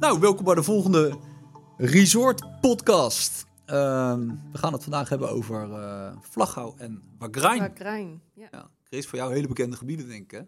Nou, 0.00 0.20
welkom 0.20 0.44
bij 0.44 0.54
de 0.54 0.62
volgende 0.62 1.18
Resort 1.76 2.60
Podcast. 2.60 3.46
Ehm, 3.64 4.28
we 4.52 4.58
gaan 4.58 4.72
het 4.72 4.82
vandaag 4.82 5.08
hebben 5.08 5.30
over 5.30 5.68
uh, 5.68 6.12
en 6.76 7.02
Wagrain. 7.18 7.58
Wagrain, 7.58 8.22
ja. 8.34 8.48
ja. 8.50 8.70
Chris, 8.84 9.06
voor 9.06 9.18
jou 9.18 9.32
hele 9.32 9.48
bekende 9.48 9.76
gebieden, 9.76 10.08
denk 10.08 10.22
ik, 10.22 10.30
hè? 10.30 10.42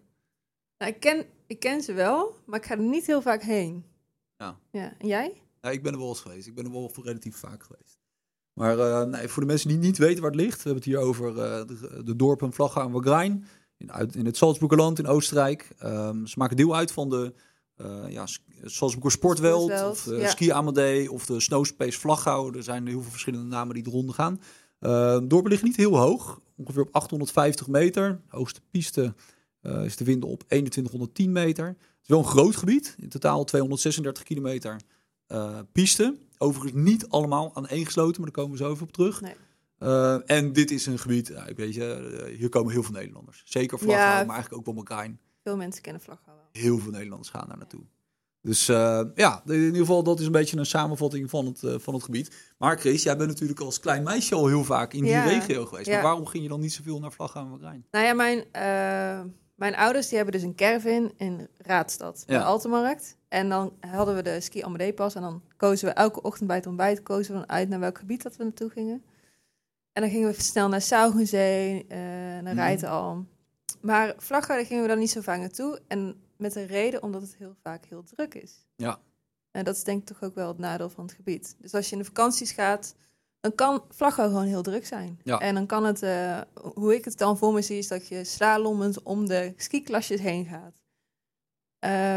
Nou, 0.77 0.91
ik, 0.91 0.99
ken, 0.99 1.25
ik 1.47 1.59
ken 1.59 1.81
ze 1.81 1.93
wel, 1.93 2.35
maar 2.45 2.59
ik 2.59 2.65
ga 2.65 2.73
er 2.73 2.81
niet 2.81 3.05
heel 3.05 3.21
vaak 3.21 3.41
heen. 3.41 3.85
Ja. 4.37 4.59
ja. 4.71 4.93
En 4.97 5.07
jij? 5.07 5.41
Ja, 5.61 5.69
ik 5.69 5.83
ben 5.83 5.93
er 5.93 5.99
wel 5.99 6.07
eens 6.07 6.21
geweest. 6.21 6.47
Ik 6.47 6.55
ben 6.55 6.65
er 6.65 6.71
wel 6.71 6.91
relatief 7.03 7.35
vaak 7.35 7.63
geweest. 7.63 7.99
Maar 8.53 8.77
uh, 8.77 9.03
nee, 9.03 9.27
voor 9.27 9.41
de 9.41 9.47
mensen 9.47 9.69
die 9.69 9.77
niet 9.77 9.97
weten 9.97 10.21
waar 10.21 10.31
het 10.31 10.39
ligt, 10.39 10.63
we 10.63 10.69
hebben 10.69 10.83
het 10.83 10.91
hier 10.93 11.07
over 11.07 11.29
uh, 11.29 11.35
de, 11.35 12.03
de, 12.03 12.15
dorpen 12.15 12.53
Vlaghouw 12.53 12.85
en 12.85 12.91
Wagrain. 12.91 13.45
In, 13.77 13.91
uit, 13.91 14.15
in 14.15 14.25
het 14.25 14.37
Salzburgerland 14.37 14.99
in 14.99 15.07
Oostenrijk. 15.07 15.69
Um, 15.83 16.27
ze 16.27 16.35
maken 16.37 16.57
deel 16.57 16.75
uit 16.75 16.91
van 16.91 17.09
de 17.09 17.33
uh, 17.77 18.09
ja, 18.09 18.25
Salzburger 18.63 19.11
Sportveld, 19.11 19.83
of 19.83 20.05
uh, 20.05 20.21
ja. 20.21 20.29
Ski 20.29 20.51
Amadee 20.51 21.11
of 21.11 21.25
de 21.25 21.39
Snowspace 21.39 21.99
Vlaghouw. 21.99 22.55
Er 22.55 22.63
zijn 22.63 22.87
heel 22.87 23.01
veel 23.01 23.11
verschillende 23.11 23.47
namen 23.47 23.75
die 23.75 23.87
eronder 23.87 24.15
gaan. 24.15 24.41
Uh, 24.79 25.19
dorpen 25.23 25.49
liggen 25.49 25.67
niet 25.67 25.77
heel 25.77 25.97
hoog, 25.97 26.41
ongeveer 26.55 26.81
op 26.81 26.89
850 26.91 27.67
meter. 27.67 28.21
De 28.29 28.37
hoogste 28.37 28.61
piste 28.71 29.13
uh, 29.61 29.85
is 29.85 29.95
te 29.95 30.03
vinden 30.03 30.29
op 30.29 30.43
2110 30.47 31.31
meter. 31.31 31.65
Het 31.65 31.77
is 32.01 32.07
wel 32.07 32.19
een 32.19 32.25
groot 32.25 32.55
gebied, 32.55 32.95
in 32.99 33.09
totaal 33.09 33.43
236 33.43 34.23
kilometer 34.23 34.81
piste. 35.71 36.15
Overigens 36.37 36.83
niet 36.83 37.09
allemaal 37.09 37.55
aaneengesloten, 37.55 38.21
maar 38.21 38.31
daar 38.31 38.43
komen 38.43 38.57
we 38.57 38.63
zo 38.63 38.71
even 38.71 38.83
op 38.83 38.91
terug. 38.91 39.21
Nee. 39.21 39.35
Uh, 39.79 40.29
en 40.29 40.53
dit 40.53 40.71
is 40.71 40.85
een 40.85 40.99
gebied, 40.99 41.29
ik 41.47 41.57
weet 41.57 41.73
je, 41.73 42.33
hier 42.37 42.49
komen 42.49 42.71
heel 42.71 42.83
veel 42.83 42.93
Nederlanders. 42.93 43.41
Zeker 43.45 43.79
Vlaghouw, 43.79 44.01
ja, 44.01 44.23
maar 44.23 44.35
eigenlijk 44.35 44.67
ook 44.67 44.75
wel. 44.75 45.07
Veel 45.43 45.57
mensen 45.57 45.81
kennen 45.81 46.01
Vlaghouw 46.01 46.25
wel. 46.32 46.32
Heel 46.53 46.77
veel 46.79 46.91
Nederlanders 46.91 47.29
gaan 47.29 47.47
daar 47.47 47.57
naartoe. 47.57 47.83
Dus 48.41 48.69
uh, 48.69 49.01
ja, 49.15 49.41
in 49.45 49.53
ieder 49.53 49.75
geval, 49.75 50.03
dat 50.03 50.19
is 50.19 50.25
een 50.25 50.31
beetje 50.31 50.57
een 50.57 50.65
samenvatting 50.65 51.29
van 51.29 51.45
het, 51.45 51.61
uh, 51.63 51.75
van 51.77 51.93
het 51.93 52.03
gebied. 52.03 52.53
Maar 52.57 52.77
Chris, 52.79 53.03
jij 53.03 53.17
bent 53.17 53.29
natuurlijk 53.29 53.59
als 53.59 53.79
klein 53.79 54.03
meisje 54.03 54.35
al 54.35 54.47
heel 54.47 54.63
vaak 54.63 54.93
in 54.93 55.03
die 55.03 55.19
regio 55.21 55.65
geweest. 55.65 55.87
Ja. 55.87 55.93
Maar 55.93 56.03
waarom 56.03 56.25
ging 56.25 56.43
je 56.43 56.49
dan 56.49 56.59
niet 56.59 56.73
zoveel 56.73 56.99
naar 56.99 57.11
Vlaghouw 57.11 57.43
en 57.45 57.49
Wagrain? 57.51 57.85
Nou 57.91 58.05
ja, 58.05 58.13
mijn, 58.13 58.37
uh, 58.37 59.31
mijn 59.55 59.75
ouders 59.75 60.07
die 60.07 60.15
hebben 60.15 60.33
dus 60.33 60.43
een 60.43 60.55
caravan 60.55 61.11
in 61.17 61.47
Raadstad, 61.57 62.23
bij 62.27 62.35
Ja. 62.35 62.41
de 62.41 62.47
Altemarkt. 62.47 63.17
En 63.27 63.49
dan 63.49 63.73
hadden 63.79 64.15
we 64.15 64.21
de 64.21 64.41
ski 64.41 64.61
Amadee 64.61 64.93
pas 64.93 65.15
en 65.15 65.21
dan 65.21 65.41
kozen 65.57 65.87
we 65.87 65.93
elke 65.93 66.21
ochtend 66.21 66.47
bij 66.47 66.57
het 66.57 66.67
ontbijt 66.67 67.03
kozen 67.03 67.33
we 67.33 67.39
dan 67.39 67.49
uit 67.49 67.69
naar 67.69 67.79
welk 67.79 67.97
gebied 67.97 68.23
dat 68.23 68.35
we 68.35 68.43
naartoe 68.43 68.69
gingen. 68.69 69.03
En 69.93 70.01
dan 70.01 70.11
gingen 70.11 70.29
we 70.29 70.41
snel 70.41 70.67
naar 70.69 70.81
Saugenzee, 70.81 71.85
naar 71.89 72.41
Mhm. 72.43 72.55
Rijtenalm. 72.55 73.27
Maar 73.81 74.15
daar 74.29 74.65
gingen 74.65 74.81
we 74.81 74.87
dan 74.89 74.99
niet 74.99 75.11
zo 75.11 75.21
vaak 75.21 75.39
naartoe. 75.39 75.79
En 75.87 76.15
met 76.43 76.55
een 76.55 76.65
reden 76.67 77.03
omdat 77.03 77.21
het 77.21 77.35
heel 77.35 77.55
vaak 77.63 77.85
heel 77.85 78.03
druk 78.03 78.33
is. 78.33 78.65
Ja. 78.75 78.99
En 79.51 79.63
dat 79.63 79.75
is 79.75 79.83
denk 79.83 80.01
ik 80.01 80.07
toch 80.07 80.23
ook 80.23 80.35
wel 80.35 80.47
het 80.47 80.57
nadeel 80.57 80.89
van 80.89 81.03
het 81.05 81.13
gebied. 81.13 81.55
Dus 81.59 81.73
als 81.73 81.85
je 81.85 81.91
in 81.91 81.97
de 82.01 82.05
vakanties 82.05 82.51
gaat, 82.51 82.95
dan 83.39 83.55
kan 83.55 83.83
Vlaghouw 83.89 84.27
gewoon 84.27 84.45
heel 84.45 84.61
druk 84.61 84.85
zijn. 84.85 85.19
Ja. 85.23 85.39
En 85.39 85.55
dan 85.55 85.65
kan 85.65 85.83
het, 85.85 86.03
uh, 86.03 86.41
hoe 86.73 86.95
ik 86.95 87.05
het 87.05 87.17
dan 87.17 87.37
voor 87.37 87.53
me 87.53 87.61
zie, 87.61 87.77
is 87.77 87.87
dat 87.87 88.07
je 88.07 88.23
slalommend 88.23 89.03
om 89.03 89.27
de 89.27 89.53
skiklasjes 89.57 90.19
heen 90.19 90.45
gaat. 90.45 90.81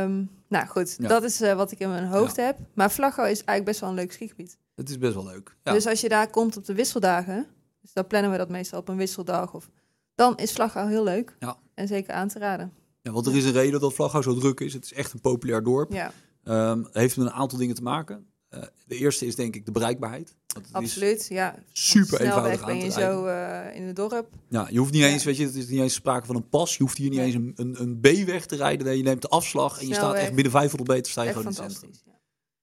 Um, 0.03 0.31
nou 0.49 0.67
goed, 0.67 0.97
Ja. 0.99 1.09
dat 1.09 1.23
is 1.23 1.41
uh, 1.43 1.55
wat 1.55 1.71
ik 1.71 1.79
in 1.79 1.89
mijn 1.89 2.07
hoofd 2.07 2.37
Ja. 2.37 2.45
heb. 2.45 2.59
Maar 2.75 2.91
Vlaghouw 2.91 3.25
is 3.25 3.31
eigenlijk 3.45 3.65
best 3.65 3.81
wel 3.81 3.89
een 3.89 3.95
leuk 3.95 4.13
skigebied. 4.13 4.59
Het 4.75 4.89
is 4.91 4.99
best 4.99 5.15
wel 5.15 5.25
leuk. 5.25 5.57
Dus 5.63 5.87
als 5.87 6.01
je 6.01 6.09
daar 6.09 6.31
komt 6.31 6.57
op 6.57 6.65
de 6.65 6.75
wisseldagen, 6.75 7.47
dus 7.81 7.93
dan 7.93 8.07
plannen 8.07 8.31
we 8.31 8.37
dat 8.37 8.49
meestal 8.49 8.79
op 8.81 8.89
een 8.89 8.97
wisseldag, 8.97 9.55
of, 9.55 9.71
dan 10.15 10.37
is 10.37 10.53
Vlaghouw 10.53 10.87
heel 10.87 11.05
leuk. 11.05 11.37
Ja. 11.39 11.57
En 11.75 11.89
zeker 11.89 12.15
aan 12.15 12.29
te 12.29 12.39
raden. 12.39 12.73
Ja, 13.07 13.12
want 13.12 13.27
er 13.27 13.37
is 13.37 13.45
een 13.45 13.53
reden 13.53 13.81
dat 13.81 13.95
Vlaghouw 13.95 14.23
zo 14.23 14.35
druk 14.35 14.61
is. 14.61 14.73
Het 14.73 14.85
is 14.85 14.93
echt 14.93 15.12
een 15.12 15.21
populair 15.21 15.62
dorp. 15.62 15.93
Ja, 15.93 16.12
Um, 16.49 16.83
het 16.85 16.95
heeft 16.95 17.17
met 17.17 17.27
een 17.27 17.33
aantal 17.33 17.59
dingen 17.59 17.75
te 17.75 17.83
maken. 17.83 18.27
Uh, 18.51 18.63
de 18.87 18.97
eerste 18.97 19.27
is 19.27 19.35
denk 19.35 19.55
ik 19.55 19.65
de 19.67 19.73
bereikbaarheid. 19.73 20.35
Want 20.47 20.67
het 20.67 20.83
is- 20.83 20.91
absoluut. 20.91 21.27
Ja. 21.29 21.55
super 21.73 22.21
eenvoudig 22.21 22.61
aan 22.61 22.67
ben 22.67 22.77
je 22.85 22.91
zo 22.91 23.27
uh, 23.27 23.75
in 23.75 23.83
het 23.83 23.97
dorp. 23.97 24.29
Ja, 24.48 24.67
je 24.70 24.79
hoeft 24.79 24.92
niet 24.92 25.03
Ja. 25.03 25.08
eens, 25.08 25.25
weet 25.25 25.36
je, 25.36 25.45
het 25.45 25.55
is 25.55 25.69
niet 25.69 25.80
eens 25.80 25.95
sprake 25.95 26.27
van 26.27 26.36
een 26.36 26.48
pas. 26.48 26.77
Je 26.77 26.83
hoeft 26.83 26.97
hier 26.97 27.08
niet 27.11 27.19
Nee. 27.19 27.27
eens 27.27 27.35
een, 27.35 27.53
een, 27.57 27.80
een 27.80 28.01
B-weg 28.01 28.47
te 28.47 28.57
rijden. 28.57 28.86
Nee, 28.86 28.97
je 28.97 29.03
neemt 29.03 29.23
de 29.23 29.29
afslag 29.29 29.80
en 29.80 29.86
je 29.89 29.95
staat 29.95 30.14
echt 30.14 30.35
binnen 30.35 30.53
500 30.53 30.91
meter 30.91 31.11
sta 31.13 31.23
je 31.23 31.29
gewoon 31.29 31.42
in 31.42 31.48
het 31.48 31.57
centrum. 31.73 31.91
Ja. 32.05 32.13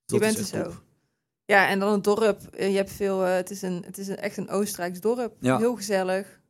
Je 0.05 0.19
bent 0.19 0.37
er 0.37 0.45
zo. 0.45 0.63
top. 0.63 0.81
Ja, 1.45 1.67
en 1.67 1.79
dan 1.79 1.91
het 1.91 2.03
dorp. 2.03 2.41
Eh, 2.55 2.69
Je 2.69 2.75
hebt 2.75 2.91
veel, 2.91 3.25
uh, 3.27 3.33
het 3.35 3.51
is, 3.51 3.61
een, 3.61 3.83
het 3.85 3.97
is 3.97 4.07
een, 4.07 4.17
echt 4.17 4.37
een 4.37 4.49
Oostenrijks 4.49 4.99
dorp. 4.99 5.35
Ja. 5.39 5.57
Heel 5.57 5.75
gezellig. 5.75 6.41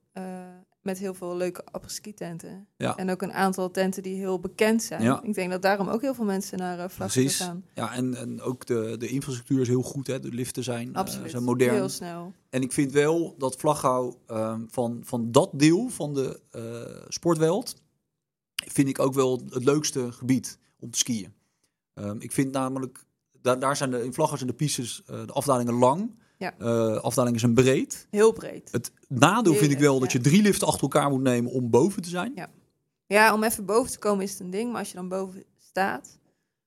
Uh, 0.83 0.91
met 0.91 0.97
heel 0.97 1.13
veel 1.13 1.37
leuke 1.37 1.65
apres-ski-tenten. 1.71 2.67
Ja. 2.77 2.97
En 2.97 3.09
ook 3.09 3.21
een 3.21 3.33
aantal 3.33 3.71
tenten 3.71 4.03
die 4.03 4.15
heel 4.15 4.39
bekend 4.39 4.83
zijn. 4.83 5.01
Ja. 5.01 5.23
Ik 5.23 5.33
denk 5.33 5.51
dat 5.51 5.61
daarom 5.61 5.87
ook 5.87 6.01
heel 6.01 6.13
veel 6.13 6.25
mensen 6.25 6.57
naar 6.57 6.77
uh, 6.77 6.85
Precies. 6.97 7.37
gaan. 7.37 7.65
Ja, 7.73 7.93
en, 7.93 8.15
en 8.15 8.41
ook 8.41 8.65
de, 8.65 8.95
de 8.97 9.07
infrastructuur 9.07 9.61
is 9.61 9.67
heel 9.67 9.81
goed. 9.81 10.07
Hè. 10.07 10.19
De 10.19 10.31
liften 10.31 10.63
zijn, 10.63 10.93
eh, 10.93 11.05
zijn 11.25 11.43
modern. 11.43 11.73
Heel 11.73 11.89
snel. 11.89 12.33
En 12.49 12.61
ik 12.61 12.71
vind 12.71 12.91
wel 12.91 13.35
dat 13.37 13.55
Vlaghouw 13.55 14.19
ehm, 14.27 14.61
van, 14.67 15.01
van 15.03 15.31
dat 15.31 15.49
deel 15.53 15.89
van 15.89 16.13
de 16.13 16.39
eh 16.51 17.05
sportveld... 17.07 17.75
vind 18.55 18.87
ik 18.87 18.99
ook 18.99 19.13
wel 19.13 19.41
het 19.49 19.63
leukste 19.63 20.11
gebied 20.11 20.57
om 20.79 20.91
te 20.91 20.97
skiën. 20.97 21.33
Ehm, 21.93 22.15
ik 22.19 22.31
vind 22.31 22.51
namelijk... 22.51 23.05
Daar, 23.43 23.59
daar 23.59 23.75
zijn 23.75 23.91
de, 23.91 24.03
in 24.03 24.13
Vlaghouw 24.13 24.37
zijn 24.37 24.49
de 24.49 24.55
pistes, 24.55 25.03
eh, 25.07 25.25
de 25.25 25.33
afdalingen 25.33 25.73
lang. 25.73 26.21
Ja. 26.37 26.53
Eh, 26.57 26.95
afdalingen 26.95 27.39
zijn 27.39 27.53
breed. 27.53 28.07
Heel 28.09 28.31
breed. 28.31 28.69
Het 28.71 28.91
nadeel 29.07 29.51
Heel 29.51 29.61
vind 29.61 29.71
ik 29.73 29.79
wel 29.79 29.99
dat 29.99 30.11
ja. 30.11 30.17
je 30.17 30.23
drie 30.23 30.41
liften 30.41 30.67
achter 30.67 30.81
elkaar 30.81 31.09
moet 31.09 31.21
nemen 31.21 31.51
om 31.51 31.69
boven 31.69 32.01
te 32.01 32.09
zijn. 32.09 32.49
Ja, 33.07 33.33
om 33.33 33.43
even 33.43 33.65
boven 33.65 33.91
te 33.91 33.99
komen 33.99 34.23
is 34.23 34.31
het 34.31 34.39
een 34.39 34.49
ding. 34.49 34.69
Maar 34.71 34.79
als 34.79 34.89
je 34.89 34.95
dan 34.95 35.07
boven 35.07 35.43
staat, 35.59 36.19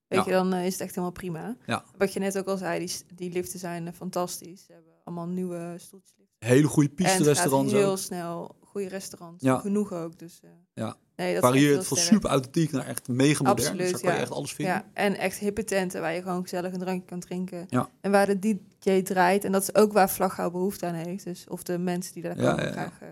weet 0.07 0.19
Ja. 0.19 0.25
je, 0.25 0.31
dan 0.31 0.53
uh, 0.53 0.65
is 0.65 0.71
het 0.71 0.81
echt 0.81 0.89
helemaal 0.89 1.11
prima. 1.11 1.57
Ja. 1.65 1.83
Wat 1.97 2.13
je 2.13 2.19
net 2.19 2.37
ook 2.37 2.47
al 2.47 2.57
zei, 2.57 2.79
die, 2.85 2.91
die 3.15 3.31
liften 3.31 3.59
zijn 3.59 3.93
fantastisch. 3.93 4.65
Ze 4.65 4.71
hebben 4.73 4.91
allemaal 5.03 5.27
nieuwe 5.27 5.73
stoeltjes. 5.77 6.25
Hele 6.39 6.67
goede 6.67 6.89
En 6.89 6.95
het 6.95 7.05
gaat 7.05 7.15
piste-restaurants 7.17 7.73
heel 7.73 7.91
ook. 7.91 7.97
snel. 7.97 8.55
Goede 8.77 8.91
restaurants. 8.95 9.43
Ja. 9.43 9.57
Genoeg 9.57 9.93
ook. 9.93 10.19
Dus, 10.19 10.41
uh, 10.43 10.49
Ja. 10.73 10.95
Nee, 11.15 11.33
dat 11.33 11.43
Varieert 11.43 11.87
van 11.87 11.97
super 11.97 12.29
authentiek 12.29 12.71
naar 12.71 12.85
echt 12.85 13.07
mega 13.07 13.43
modern. 13.43 13.67
Absoluut, 13.67 13.79
dus 13.79 13.91
daar 13.91 14.01
kan 14.01 14.13
je 14.13 14.19
echt 14.19 14.31
alles 14.31 14.53
vinden. 14.53 14.73
Ja, 14.73 14.85
en 14.93 15.17
echt 15.17 15.37
hippe 15.37 15.63
tenten 15.63 16.01
waar 16.01 16.13
je 16.13 16.21
gewoon 16.21 16.41
gezellig 16.41 16.73
een 16.73 16.79
drankje 16.79 17.07
kan 17.07 17.19
drinken. 17.19 17.65
Ja. 17.69 17.89
En 18.01 18.11
waar 18.11 18.25
de 18.25 18.39
DJ 18.39 19.01
draait. 19.01 19.43
En 19.43 19.51
dat 19.51 19.61
is 19.61 19.75
ook 19.75 19.93
waar 19.93 20.09
Vlaghouw 20.09 20.51
behoefte 20.51 20.85
aan 20.85 20.93
heeft. 20.93 21.23
Dus, 21.23 21.45
of 21.47 21.63
de 21.63 21.77
mensen 21.77 22.13
die 22.13 22.23
daar 22.23 22.35
komen 22.35 22.71
graag 22.71 23.01
uh, 23.01 23.07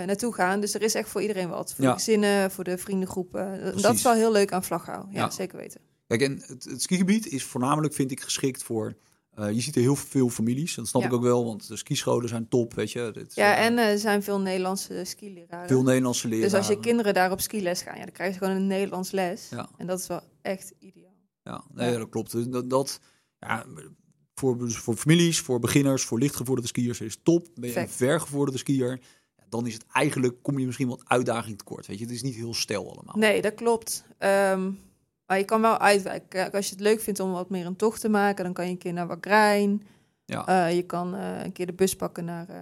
uh, 0.00 0.06
naartoe 0.06 0.34
gaan. 0.34 0.60
Dus 0.60 0.74
er 0.74 0.82
is 0.82 0.94
echt 0.94 1.08
voor 1.08 1.20
iedereen 1.20 1.48
wat. 1.48 1.74
Voor 1.74 1.84
de 1.84 1.92
gezinnen, 1.92 2.50
voor 2.50 2.64
de 2.64 2.78
vriendengroepen. 2.78 3.72
Dat 3.82 3.94
is 3.94 4.02
wel 4.02 4.14
heel 4.14 4.32
leuk 4.32 4.52
aan 4.52 4.64
Vlaghouw. 4.64 5.06
Ja, 5.10 5.18
Ja. 5.18 5.30
zeker 5.30 5.58
weten. 5.58 5.80
Kijk, 6.06 6.22
en 6.22 6.42
het, 6.46 6.64
het 6.64 6.82
skigebied 6.82 7.26
is 7.26 7.44
voornamelijk, 7.44 7.94
vind 7.94 8.10
ik, 8.10 8.20
geschikt 8.20 8.62
voor... 8.62 8.94
eh, 9.38 9.50
je 9.52 9.60
ziet 9.60 9.74
er 9.76 9.80
heel 9.80 9.96
veel 9.96 10.28
families. 10.28 10.74
Dat 10.74 10.88
snap 10.88 11.02
Ja. 11.02 11.08
ik 11.08 11.14
ook 11.14 11.22
wel, 11.22 11.44
want 11.44 11.68
de 11.68 11.76
skischolen 11.76 12.28
zijn 12.28 12.48
top, 12.48 12.74
weet 12.74 12.92
je. 12.92 13.10
Dit 13.12 13.34
Ja, 13.34 13.56
eh, 13.56 13.64
en 13.64 13.72
uh, 13.72 13.90
er 13.90 13.98
zijn 13.98 14.22
veel 14.22 14.40
Nederlandse 14.40 15.04
skileraren. 15.04 15.68
veel 15.68 15.82
Nederlandse 15.82 16.28
leraren. 16.28 16.50
dus 16.50 16.58
als 16.58 16.68
je 16.68 16.80
kinderen 16.80 17.14
daar 17.14 17.30
op 17.30 17.40
skiles 17.40 17.82
gaan, 17.82 17.96
ja, 17.98 18.02
dan 18.04 18.12
krijgen 18.12 18.34
ze 18.38 18.44
gewoon 18.44 18.56
een 18.60 18.66
Nederlands 18.66 19.10
les. 19.10 19.48
Ja. 19.50 19.68
En 19.76 19.86
dat 19.86 19.98
is 19.98 20.06
wel 20.06 20.20
echt 20.42 20.72
ideaal. 20.78 21.16
Ja, 21.42 21.64
nee, 21.72 21.90
Ja. 21.92 21.98
dat 21.98 22.08
klopt. 22.08 22.32
Dus 22.32 22.46
Dat, 22.46 22.70
dat 22.70 23.00
ja, 23.38 23.64
voor, 24.34 24.58
dus 24.58 24.76
voor 24.76 24.96
families, 24.96 25.40
voor 25.40 25.58
beginners, 25.58 26.04
voor 26.04 26.18
lichtgevorderde 26.18 26.68
skiers 26.68 27.00
is 27.00 27.18
top. 27.22 27.46
Ben 27.54 27.70
je 27.70 27.78
een 27.80 27.88
vergevorderde 27.88 28.58
skier, 28.58 29.00
dan 29.48 29.66
is 29.66 29.74
het 29.74 29.84
eigenlijk, 29.92 30.42
kom 30.42 30.58
je 30.58 30.66
misschien 30.66 30.88
wat 30.88 31.02
uitdaging 31.04 31.58
tekort. 31.58 31.86
Weet 31.86 31.98
je, 31.98 32.04
het 32.04 32.14
is 32.14 32.22
niet 32.22 32.34
heel 32.34 32.54
stel 32.54 32.92
allemaal. 32.92 33.14
Nee, 33.16 33.42
dat 33.42 33.54
klopt. 33.54 34.04
Ehm, 34.18 34.70
maar 35.28 35.38
je 35.38 35.44
kan 35.44 35.60
wel 35.60 35.78
uitwijken. 35.78 36.52
Als 36.52 36.66
je 36.66 36.72
het 36.72 36.82
leuk 36.82 37.00
vindt 37.00 37.20
om 37.20 37.32
wat 37.32 37.50
meer 37.50 37.66
een 37.66 37.76
tocht 37.76 38.00
te 38.00 38.08
maken, 38.08 38.44
dan 38.44 38.52
kan 38.52 38.64
je 38.64 38.70
een 38.70 38.78
keer 38.78 38.92
naar 38.92 39.06
Wagrain. 39.06 39.82
Ja, 40.24 40.46
Eh, 40.46 40.74
je 40.76 40.82
kan 40.82 41.14
eh, 41.14 41.44
een 41.44 41.52
keer 41.52 41.66
de 41.66 41.72
bus 41.72 41.96
pakken 41.96 42.24
naar 42.24 42.46
uh, 42.50 42.56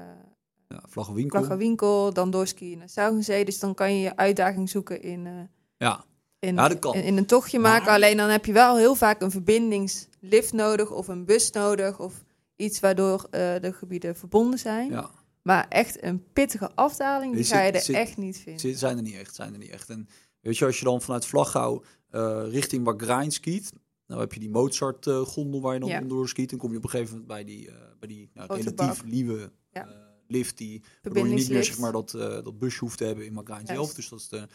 ja 0.69 0.83
vlaggenwinkel. 0.89 1.39
Vlaggenwinkel, 1.39 2.13
dan 2.13 2.31
doorskiën 2.31 2.79
naar 2.79 2.89
Saugenzee. 2.89 3.45
Dus 3.45 3.59
dan 3.59 3.75
kan 3.75 3.95
je 3.95 4.01
je 4.01 4.17
uitdaging 4.17 4.71
zoeken 4.71 5.03
in, 5.03 5.49
Ja, 5.77 6.05
in, 6.39 6.55
Ja, 6.55 6.69
dat 6.69 6.79
kan. 6.79 6.95
in, 6.95 7.03
in 7.03 7.17
een 7.17 7.27
tochtje 7.27 7.59
maken. 7.59 7.93
Alleen 7.93 8.17
dan 8.17 8.29
heb 8.29 8.45
je 8.45 8.53
wel 8.53 8.77
heel 8.77 8.95
vaak 8.95 9.21
een 9.21 9.31
verbindingslift 9.31 10.53
nodig 10.53 10.91
of 10.91 11.09
een 11.09 11.25
bus 11.25 11.51
nodig 11.51 11.99
of 12.01 12.25
iets 12.57 12.81
waardoor 12.81 13.27
de 13.31 13.73
gebieden 13.73 14.17
verbonden 14.17 14.59
zijn. 14.59 14.91
ja. 14.91 15.11
Maar 15.43 15.67
echt 15.69 16.03
een 16.03 16.25
pittige 16.33 16.71
afdaling, 16.75 17.35
die 17.35 17.45
ga 17.45 17.63
je 17.63 17.73
er 17.73 17.81
zit- 17.81 17.97
echt 17.97 18.17
niet 18.17 18.37
vinden. 18.39 18.61
Ze 18.61 18.75
zijn 18.75 18.97
er 18.97 19.03
niet 19.03 19.15
echt, 19.15 19.35
zijn 19.35 19.53
er 19.53 19.59
niet 19.59 19.71
echt. 19.71 19.91
En 19.91 20.09
weet 20.47 20.59
je, 20.59 20.65
als 20.65 20.79
je 20.79 20.85
dan 20.85 21.03
vanuit 21.03 21.27
Vlaghouw 21.27 21.83
eh, 22.11 22.43
richting 22.49 22.85
Wagrain 22.85 23.31
skiet, 23.31 23.73
nou 24.07 24.21
heb 24.21 24.33
je 24.33 24.41
die 24.41 24.51
Mozart-gondel 24.51 25.61
waar 25.61 25.75
je 25.75 25.81
dan 25.81 25.89
Ja. 25.89 26.01
door 26.01 26.29
skiet. 26.29 26.53
En 26.53 26.59
kom 26.59 26.71
je 26.71 26.77
op 26.77 26.85
een 26.85 26.91
gegeven 26.91 27.11
moment 27.13 27.29
bij 27.33 27.45
die, 27.45 27.69
eh, 27.69 27.75
bij 27.99 28.09
die 28.09 28.31
nou, 28.35 28.55
relatief 28.55 29.05
nieuwe 29.05 29.51
eh, 29.71 29.83
lift, 30.27 30.59
die, 30.59 30.83
waardoor 31.03 31.29
je 31.29 31.35
niet 31.35 31.49
meer 31.49 31.65
zeg 31.65 31.79
maar, 31.79 31.93
dat, 31.93 32.15
eh, 32.15 32.21
dat 32.43 32.59
busje 32.59 32.79
hoeft 32.81 32.99
te 32.99 33.05
hebben 33.05 33.27
in 33.27 33.35
Wagrain 33.35 33.67
zelf. 33.67 33.95
Dus 33.95 34.09
dat 34.09 34.19
is 34.19 34.29
de, 34.29 34.47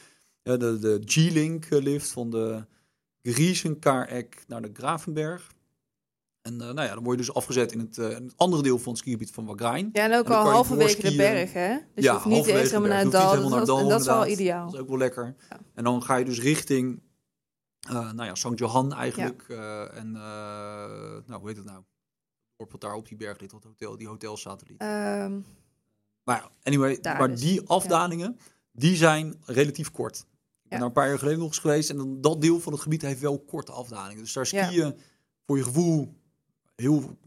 de, 0.43 0.79
de 0.79 1.01
G-Link 1.05 1.65
eh, 1.65 1.81
lift 1.81 2.07
van 2.11 2.29
de 2.29 2.65
Griesenkaarek 3.21 4.43
naar 4.47 4.61
de 4.61 4.69
Gravenberg. 4.73 5.51
En 6.41 6.61
eh, 6.61 6.67
nou 6.71 6.81
ja, 6.87 6.93
dan 6.93 7.03
word 7.03 7.19
je 7.19 7.25
dus 7.25 7.33
afgezet 7.33 7.71
in 7.71 7.79
het, 7.79 7.97
eh, 7.97 8.09
in 8.09 8.23
het 8.23 8.33
andere 8.37 8.63
deel 8.63 8.77
van 8.79 8.91
het 8.91 9.01
skigebied 9.01 9.31
van 9.31 9.45
Wagrain. 9.45 9.89
Ja, 9.93 10.03
en 10.03 10.13
ook 10.17 10.29
al 10.29 10.45
je 10.45 10.51
halverwege 10.51 11.01
de 11.01 11.15
berg, 11.15 11.53
hè? 11.53 11.77
Dus 11.95 12.03
je 12.03 12.11
hoeft 12.11 12.25
niet 12.25 12.45
eens 12.45 12.69
helemaal 12.69 12.89
naar 12.89 12.99
het 12.99 13.11
dal. 13.11 13.49
Dat, 13.49 13.65
dal, 13.65 13.79
en 13.79 13.87
dat 13.89 13.99
is 13.99 14.05
wel 14.05 14.27
ideaal. 14.27 14.65
Dat 14.65 14.73
is 14.73 14.79
ook 14.79 14.87
wel 14.89 14.97
lekker. 14.97 15.35
Ja. 15.49 15.59
En 15.73 15.83
dan 15.83 16.03
ga 16.03 16.15
je 16.15 16.25
dus 16.25 16.39
richting 16.41 17.01
Eh, 17.81 18.11
nou 18.11 18.23
ja, 18.23 18.35
St. 18.35 18.47
Johan 18.55 18.93
eigenlijk. 18.93 19.45
en 19.93 20.11
nou, 20.11 21.39
hoe 21.39 21.47
heet 21.47 21.57
het 21.57 21.65
nou? 21.65 21.83
Dorp 22.57 22.71
wat 22.71 22.81
daar 22.81 22.93
op 22.93 23.07
die 23.07 23.17
berg 23.17 23.39
ligt, 23.39 23.51
dat 23.51 23.63
hotel, 23.63 23.97
die 23.97 24.07
hotelsatelliet. 24.07 24.81
Ehm, 24.81 25.39
Maar 26.23 26.37
ja, 26.37 26.51
anyway, 26.63 26.97
Daar 27.01 27.17
maar 27.17 27.27
dus, 27.29 27.39
die 27.39 27.61
afdalingen, 27.67 28.37
die 28.71 28.95
zijn 28.95 29.41
relatief 29.45 29.91
kort. 29.91 30.17
Ik 30.17 30.23
ben 30.23 30.69
Ja. 30.69 30.77
daar 30.77 30.87
een 30.87 30.93
paar 30.93 31.07
jaar 31.07 31.17
geleden 31.19 31.39
nog 31.39 31.47
eens 31.47 31.57
geweest 31.59 31.89
en 31.89 31.97
dan, 31.97 32.21
dat 32.21 32.41
deel 32.41 32.59
van 32.59 32.73
het 32.73 32.81
gebied 32.81 33.01
heeft 33.01 33.19
wel 33.19 33.39
korte 33.39 33.71
afdalingen. 33.71 34.23
Dus 34.23 34.33
daar 34.33 34.47
Ja. 34.51 34.65
skiën 34.65 34.95
voor 35.45 35.57
je 35.57 35.63
gevoel 35.63 36.13
heel, 36.81 37.17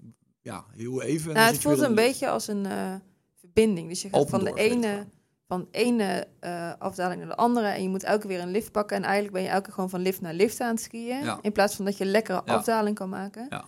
ja, 0.40 0.64
heel 0.70 1.02
even. 1.02 1.34
Nou, 1.34 1.52
het 1.52 1.60
voelt 1.60 1.78
een 1.80 1.94
beetje 1.94 2.28
als 2.28 2.48
een 2.48 2.66
eh, 2.66 2.94
verbinding. 3.34 3.88
Dus 3.88 4.02
je 4.02 4.08
gaat 4.08 4.28
van 4.30 4.40
de 4.44 4.50
het 4.50 4.58
ene, 4.58 5.06
van 5.46 5.60
de 5.60 5.78
ene 5.78 6.26
eh, 6.40 6.72
afdaling 6.78 7.20
naar 7.20 7.28
de 7.28 7.36
andere. 7.36 7.66
En 7.66 7.82
je 7.82 7.88
moet 7.88 8.02
elke 8.02 8.20
keer 8.20 8.28
weer 8.28 8.40
een 8.40 8.50
lift 8.50 8.72
pakken. 8.72 8.96
En 8.96 9.02
eigenlijk 9.02 9.34
ben 9.34 9.42
je 9.42 9.48
elke 9.48 9.64
keer 9.64 9.72
gewoon 9.72 9.90
van 9.90 10.00
lift 10.00 10.20
naar 10.20 10.34
lift 10.34 10.60
aan 10.60 10.74
het 10.74 10.80
skiën. 10.80 11.24
Ja. 11.24 11.38
In 11.42 11.52
plaats 11.52 11.74
van 11.74 11.84
dat 11.84 11.96
je 11.96 12.04
een 12.04 12.10
lekkere 12.10 12.42
Ja. 12.44 12.54
afdaling 12.54 12.96
kan 12.96 13.08
maken. 13.08 13.46
Ja. 13.50 13.64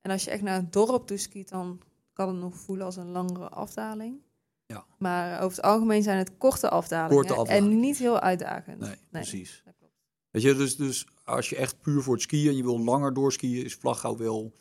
En 0.00 0.10
als 0.10 0.24
je 0.24 0.30
echt 0.30 0.42
naar 0.42 0.58
een 0.58 0.70
dorp 0.70 1.06
toe 1.06 1.16
skiet, 1.16 1.48
dan 1.48 1.80
kan 2.12 2.28
het 2.28 2.36
nog 2.36 2.56
voelen 2.56 2.84
als 2.84 2.96
een 2.96 3.10
langere 3.10 3.48
afdaling. 3.48 4.20
Ja. 4.66 4.84
Maar 4.98 5.40
over 5.40 5.56
het 5.56 5.66
algemeen 5.66 6.02
zijn 6.02 6.18
het 6.18 6.36
korte 6.38 6.68
afdalingen. 6.68 7.16
Korte 7.16 7.34
afdalingen. 7.34 7.72
En 7.72 7.80
niet 7.80 7.98
heel 7.98 8.20
uitdagend. 8.20 8.80
Nee, 8.80 8.96
precies. 9.10 9.62
dat 9.64 9.74
klopt. 9.78 9.92
Weet 10.30 10.42
je, 10.42 10.54
dus, 10.54 10.76
dus 10.76 11.06
als 11.24 11.48
je 11.48 11.56
echt 11.56 11.80
puur 11.80 12.02
voor 12.02 12.14
het 12.14 12.22
skiën 12.22 12.48
en 12.48 12.56
je 12.56 12.62
wil 12.62 12.80
langer 12.80 13.14
doorskiën, 13.14 13.64
is 13.64 13.74
Vlaghouw 13.74 14.16
wel 14.16 14.52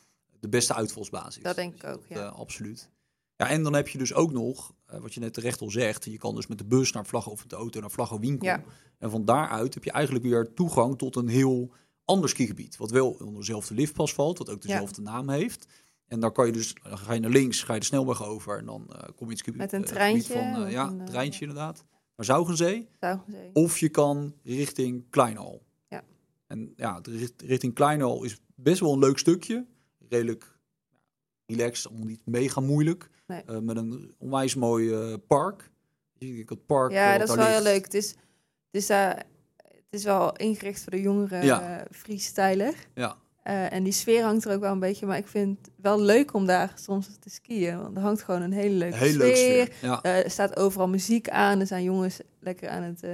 de 0.49 0.57
beste 0.57 0.73
uitvalsbasis. 0.73 1.43
Dat 1.43 1.55
denk 1.55 1.73
ik 1.73 1.81
Dus 1.81 1.89
ook, 1.89 2.09
dat, 2.09 2.17
ja. 2.17 2.25
eh, 2.25 2.39
absoluut. 2.39 2.89
Ja, 3.35 3.49
en 3.49 3.63
dan 3.63 3.73
heb 3.73 3.87
je 3.87 3.97
dus 3.97 4.13
ook 4.13 4.31
nog, 4.31 4.73
eh, 4.85 4.99
wat 4.99 5.13
je 5.13 5.19
net 5.19 5.33
terecht 5.33 5.61
al 5.61 5.69
zegt, 5.69 6.05
je 6.05 6.17
kan 6.17 6.35
dus 6.35 6.47
met 6.47 6.57
de 6.57 6.65
bus 6.65 6.91
naar 6.91 7.05
Vlaghouw 7.05 7.33
of 7.33 7.39
met 7.39 7.49
de 7.49 7.55
auto 7.55 7.79
naar 7.79 7.91
Vlaghouw 7.91 8.19
Winkel. 8.19 8.47
Ja. 8.47 8.63
En 8.97 9.09
van 9.09 9.25
daaruit 9.25 9.73
heb 9.73 9.83
je 9.83 9.91
eigenlijk 9.91 10.25
weer 10.25 10.53
toegang 10.53 10.97
tot 10.97 11.15
een 11.15 11.27
heel 11.27 11.71
ander 12.05 12.29
skigebied. 12.29 12.77
Wat 12.77 12.91
wel 12.91 13.09
onder 13.09 13.39
dezelfde 13.39 13.73
liftpas 13.73 14.13
valt, 14.13 14.37
wat 14.37 14.49
ook 14.49 14.61
dezelfde 14.61 15.01
naam 15.01 15.29
heeft. 15.29 15.67
En 16.07 16.19
dan 16.19 16.31
kan 16.31 16.45
je 16.45 16.51
dus, 16.51 16.73
dan 16.83 16.97
ga 16.97 17.13
je 17.13 17.19
naar 17.19 17.29
links, 17.31 17.63
ga 17.63 17.73
je 17.73 17.79
de 17.79 17.85
snelweg 17.85 18.23
over 18.25 18.57
en 18.57 18.65
dan 18.65 18.85
eh, 18.89 18.99
kom 18.99 19.11
je 19.15 19.23
in 19.23 19.29
het 19.29 19.37
skigebied. 19.39 19.71
Met 19.71 19.73
een 19.73 19.85
treintje 19.85 20.33
Van, 20.33 20.71
ja, 20.71 20.87
een, 20.87 21.05
treintje 21.05 21.41
inderdaad. 21.41 21.83
Naar 22.15 22.25
Zougenzee. 22.25 22.87
Zuigenzee. 22.99 23.49
Of 23.53 23.77
je 23.77 23.89
kan 23.89 24.33
richting 24.43 25.09
Kleinal. 25.09 25.63
Ja. 25.87 26.03
En 26.47 26.73
ja, 26.75 26.99
richt- 27.03 27.41
richting 27.41 27.73
Kleinal 27.73 28.23
is 28.23 28.37
best 28.55 28.79
wel 28.79 28.93
een 28.93 28.99
leuk 28.99 29.17
stukje. 29.17 29.65
Redelijk 30.09 30.55
relaxed, 31.45 31.87
allemaal 31.87 32.07
niet 32.07 32.21
mega 32.25 32.61
moeilijk. 32.61 33.09
Nee. 33.27 33.41
Eh, 33.45 33.57
met 33.59 33.77
een 33.77 34.13
onwijs 34.17 34.55
mooi 34.55 34.93
eh, 34.93 35.13
park. 35.27 35.69
Ziet 36.19 36.49
het 36.49 36.65
park. 36.65 36.91
eh, 36.91 36.97
Ja, 36.97 37.09
wat 37.09 37.19
dat 37.19 37.29
is 37.29 37.35
wel 37.35 37.45
heel 37.45 37.61
leuk. 37.63 37.83
Het 37.83 37.93
is, 37.93 38.09
het 38.09 38.17
is, 38.71 38.87
daar 38.87 39.15
het 39.63 39.85
is 39.99 40.03
wel 40.03 40.35
ingericht 40.35 40.81
voor 40.81 40.91
de 40.91 41.01
jongere 41.01 41.43
Ja. 41.45 41.77
eh 41.79 41.85
freestyler. 41.91 42.73
Ja, 42.93 43.15
Eh, 43.43 43.71
en 43.73 43.83
die 43.83 43.93
sfeer 43.93 44.23
hangt 44.23 44.45
er 44.45 44.53
ook 44.53 44.59
wel 44.61 44.71
een 44.71 44.79
beetje. 44.79 45.05
Maar 45.05 45.17
ik 45.17 45.27
vind 45.27 45.57
het 45.61 45.69
wel 45.81 46.01
leuk 46.01 46.33
om 46.33 46.45
daar 46.45 46.71
soms 46.75 47.07
te 47.19 47.29
skiën. 47.29 47.81
Want 47.81 47.95
er 47.97 48.01
hangt 48.01 48.21
gewoon 48.23 48.41
een 48.41 48.51
hele 48.51 48.75
leuke 48.75 48.97
sfeer. 48.97 49.35
sfeer. 49.35 49.71
Ja. 49.81 50.01
Eh, 50.01 50.23
er 50.23 50.31
staat 50.31 50.57
overal 50.57 50.87
muziek 50.87 51.29
aan. 51.29 51.59
Er 51.59 51.67
zijn 51.67 51.83
jongens 51.83 52.19
lekker 52.39 52.69
aan 52.69 52.83
het 52.83 53.03
eh, 53.03 53.11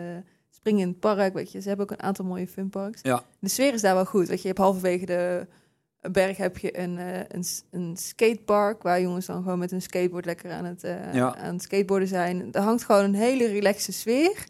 springen 0.49 0.81
in 0.81 0.87
het 0.87 0.99
park. 0.99 1.33
Weet 1.33 1.51
je. 1.51 1.61
Ze 1.61 1.67
hebben 1.67 1.85
ook 1.85 1.91
een 1.91 2.01
aantal 2.05 2.25
mooie 2.25 2.47
funparks. 2.47 2.99
Ja. 3.01 3.23
De 3.39 3.47
sfeer 3.49 3.73
is 3.73 3.81
daar 3.81 3.95
wel 3.95 4.05
goed. 4.05 4.27
Weet 4.27 4.35
je, 4.37 4.41
je 4.41 4.47
hebt 4.47 4.59
halverwege 4.59 5.05
de 5.05 5.47
berg 6.11 6.37
heb 6.37 6.57
je 6.57 6.79
een, 6.79 6.97
eh, 6.97 7.19
een, 7.27 7.43
een 7.71 7.97
skatepark... 7.97 8.81
waar 8.83 9.01
jongens 9.01 9.25
dan 9.25 9.43
gewoon 9.43 9.59
met 9.59 9.71
een 9.71 9.81
skateboard 9.81 10.25
lekker 10.25 10.51
aan 10.51 10.65
het, 10.65 10.83
eh, 10.83 11.13
Ja. 11.13 11.35
aan 11.35 11.53
het 11.53 11.61
skateboarden 11.61 12.07
zijn. 12.07 12.51
Er 12.51 12.61
hangt 12.61 12.83
gewoon 12.83 13.03
een 13.03 13.13
hele 13.15 13.45
relaxe 13.45 13.91
sfeer. 13.91 14.45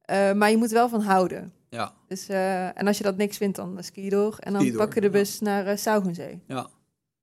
Eh, 0.00 0.32
maar 0.32 0.50
je 0.50 0.56
moet 0.56 0.68
er 0.68 0.74
wel 0.74 0.88
van 0.88 1.00
houden. 1.00 1.52
ja, 1.68 1.94
Dus, 2.08 2.28
en 2.28 2.86
als 2.86 2.98
je 2.98 3.04
dat 3.04 3.16
niks 3.16 3.36
vindt, 3.36 3.56
dan 3.56 3.82
ski 3.82 4.02
je 4.02 4.10
door. 4.10 4.36
En 4.38 4.52
dan 4.52 4.60
Ski 4.60 4.70
door, 4.70 4.80
pak 4.84 4.94
je 4.94 5.00
de 5.00 5.06
ja. 5.06 5.12
bus 5.12 5.40
naar 5.40 5.78
Saugenzee. 5.78 6.42
ja. 6.46 6.68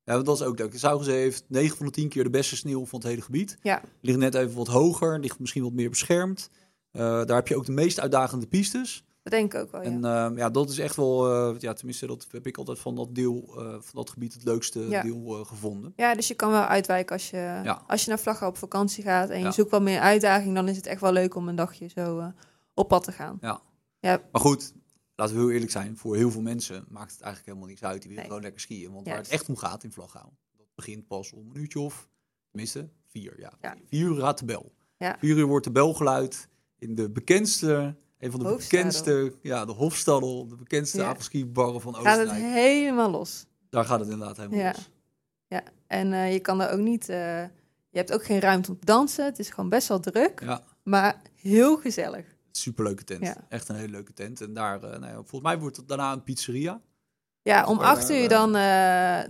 Ja, 0.04 0.22
dat 0.22 0.36
is 0.36 0.42
ook 0.42 0.58
leuk. 0.58 0.78
Zougenzee 0.78 1.20
heeft 1.20 1.44
9 1.48 1.76
van 1.76 1.86
de 1.86 1.92
10 1.92 2.08
keer 2.08 2.24
de 2.24 2.30
beste 2.30 2.56
sneeuw 2.56 2.86
van 2.86 2.98
het 2.98 3.08
hele 3.08 3.20
gebied. 3.22 3.58
Ja. 3.62 3.82
Ligt 4.00 4.18
net 4.18 4.34
even 4.34 4.54
wat 4.54 4.66
hoger, 4.66 5.18
ligt 5.20 5.38
misschien 5.38 5.62
wat 5.62 5.72
meer 5.72 5.88
beschermd. 5.90 6.50
Daar 6.92 7.26
heb 7.36 7.48
je 7.48 7.56
ook 7.56 7.66
de 7.66 7.72
meest 7.72 8.00
uitdagende 8.00 8.46
pistes. 8.46 9.04
Dat 9.22 9.32
denk 9.32 9.54
ik 9.54 9.60
ook 9.60 9.70
wel, 9.70 9.80
Oh, 9.80 9.86
ja. 9.86 9.92
En 9.92 10.04
ehm, 10.04 10.36
ja, 10.36 10.50
dat 10.50 10.70
is 10.70 10.78
echt 10.78 10.96
wel, 10.96 11.30
eh, 11.52 11.60
ja, 11.60 11.72
tenminste, 11.72 12.06
dat 12.06 12.26
heb 12.30 12.46
ik 12.46 12.56
altijd 12.58 12.78
van 12.78 12.94
dat 12.96 13.14
deel, 13.14 13.44
eh, 13.58 13.70
van 13.72 13.90
dat 13.92 14.10
gebied 14.10 14.32
het 14.34 14.44
leukste 14.44 14.80
Ja. 14.80 15.02
deel 15.02 15.38
eh, 15.40 15.46
gevonden. 15.46 15.92
Ja, 15.96 16.14
dus 16.14 16.28
je 16.28 16.34
kan 16.34 16.50
wel 16.50 16.62
uitwijken 16.64 17.12
als 17.16 17.30
je, 17.30 17.36
Ja. 17.36 17.82
als 17.86 18.02
je 18.04 18.08
naar 18.08 18.18
Vlaggen 18.18 18.46
op 18.46 18.56
vakantie 18.56 19.02
gaat 19.04 19.30
en 19.30 19.38
je 19.38 19.44
Ja. 19.44 19.50
zoekt 19.50 19.70
wat 19.70 19.82
meer 19.82 20.00
uitdaging, 20.00 20.54
dan 20.54 20.68
is 20.68 20.76
het 20.76 20.86
echt 20.86 21.00
wel 21.00 21.12
leuk 21.12 21.34
om 21.34 21.48
een 21.48 21.54
dagje 21.56 21.88
zo 21.88 22.32
op 22.74 22.88
pad 22.88 23.04
te 23.04 23.12
gaan. 23.12 23.38
Maar 24.00 24.20
goed, 24.32 24.72
laten 25.16 25.34
we 25.34 25.40
heel 25.40 25.50
eerlijk 25.50 25.70
zijn, 25.70 25.96
voor 25.96 26.16
heel 26.16 26.30
veel 26.30 26.40
mensen 26.42 26.84
maakt 26.88 27.12
het 27.12 27.20
eigenlijk 27.20 27.46
helemaal 27.46 27.68
niks 27.68 27.82
uit. 27.82 27.92
Die 28.00 28.02
willen 28.02 28.16
Nee. 28.16 28.26
gewoon 28.26 28.42
lekker 28.42 28.60
skiën. 28.60 28.92
Want 28.92 29.06
waar 29.06 29.16
het 29.16 29.28
echt 29.28 29.48
om 29.48 29.56
gaat 29.56 29.84
in 29.84 29.92
Vlaghouw, 29.92 30.32
dat 30.56 30.66
begint 30.74 31.06
pas 31.06 31.32
om 31.32 31.50
een 31.50 31.56
uurtje 31.60 31.80
of, 31.80 32.08
tenminste, 32.50 32.88
vier. 33.06 33.40
Ja. 33.40 33.52
Ja. 33.60 33.76
Vier 33.88 34.06
uur 34.06 34.16
gaat 34.20 34.38
de 34.38 34.44
bel. 34.44 34.72
Ja. 34.96 35.16
Vier 35.18 35.36
uur 35.36 35.46
wordt 35.46 35.64
de 35.64 35.72
bel 35.72 35.94
geluid 35.94 36.48
in 36.78 36.94
de 36.94 37.10
bekendste, 37.10 37.94
een 38.22 38.30
van 38.30 38.40
de 38.40 38.54
bekendste, 38.56 39.34
ja, 39.42 39.64
de 39.64 39.72
Hofstadel, 39.72 40.48
de 40.48 40.56
bekendste 40.56 40.98
Ja. 40.98 41.04
apelskibarren 41.08 41.80
van 41.80 41.94
Gaat 41.94 42.18
het 42.18 42.28
Oostenrijk. 42.28 42.54
helemaal 42.54 43.10
los. 43.10 43.46
Daar 43.70 43.84
gaat 43.84 44.00
het 44.00 44.08
inderdaad 44.08 44.36
helemaal 44.36 44.58
Ja. 44.58 44.72
los. 44.76 44.90
Ja, 45.46 45.62
en 45.86 46.12
eh, 46.12 46.32
je 46.32 46.40
kan 46.40 46.60
er 46.60 46.70
ook 46.70 46.78
niet, 46.80 47.08
eh, 47.08 47.16
je 47.90 47.98
hebt 47.98 48.12
ook 48.12 48.24
geen 48.24 48.40
ruimte 48.40 48.70
om 48.70 48.78
te 48.78 48.86
dansen. 48.86 49.24
Het 49.24 49.38
is 49.38 49.50
gewoon 49.50 49.68
best 49.70 49.88
wel 49.88 50.00
druk, 50.00 50.40
Ja. 50.40 50.62
maar 50.82 51.20
heel 51.34 51.76
gezellig. 51.76 52.24
Superleuke 52.50 53.04
tent. 53.04 53.20
Ja. 53.26 53.36
Echt 53.48 53.68
een 53.68 53.74
hele 53.76 53.90
leuke 53.90 54.12
tent. 54.12 54.40
En 54.40 54.52
daar, 54.52 54.82
eh, 54.82 54.90
nou 54.90 55.06
ja, 55.06 55.14
volgens 55.14 55.42
mij 55.42 55.58
wordt 55.58 55.76
het 55.76 55.88
daarna 55.88 56.12
een 56.12 56.22
pizzeria. 56.24 56.80
Ja, 57.42 57.66
om 57.66 57.78
acht 57.78 58.10
uur 58.10 58.28
dan, 58.28 58.52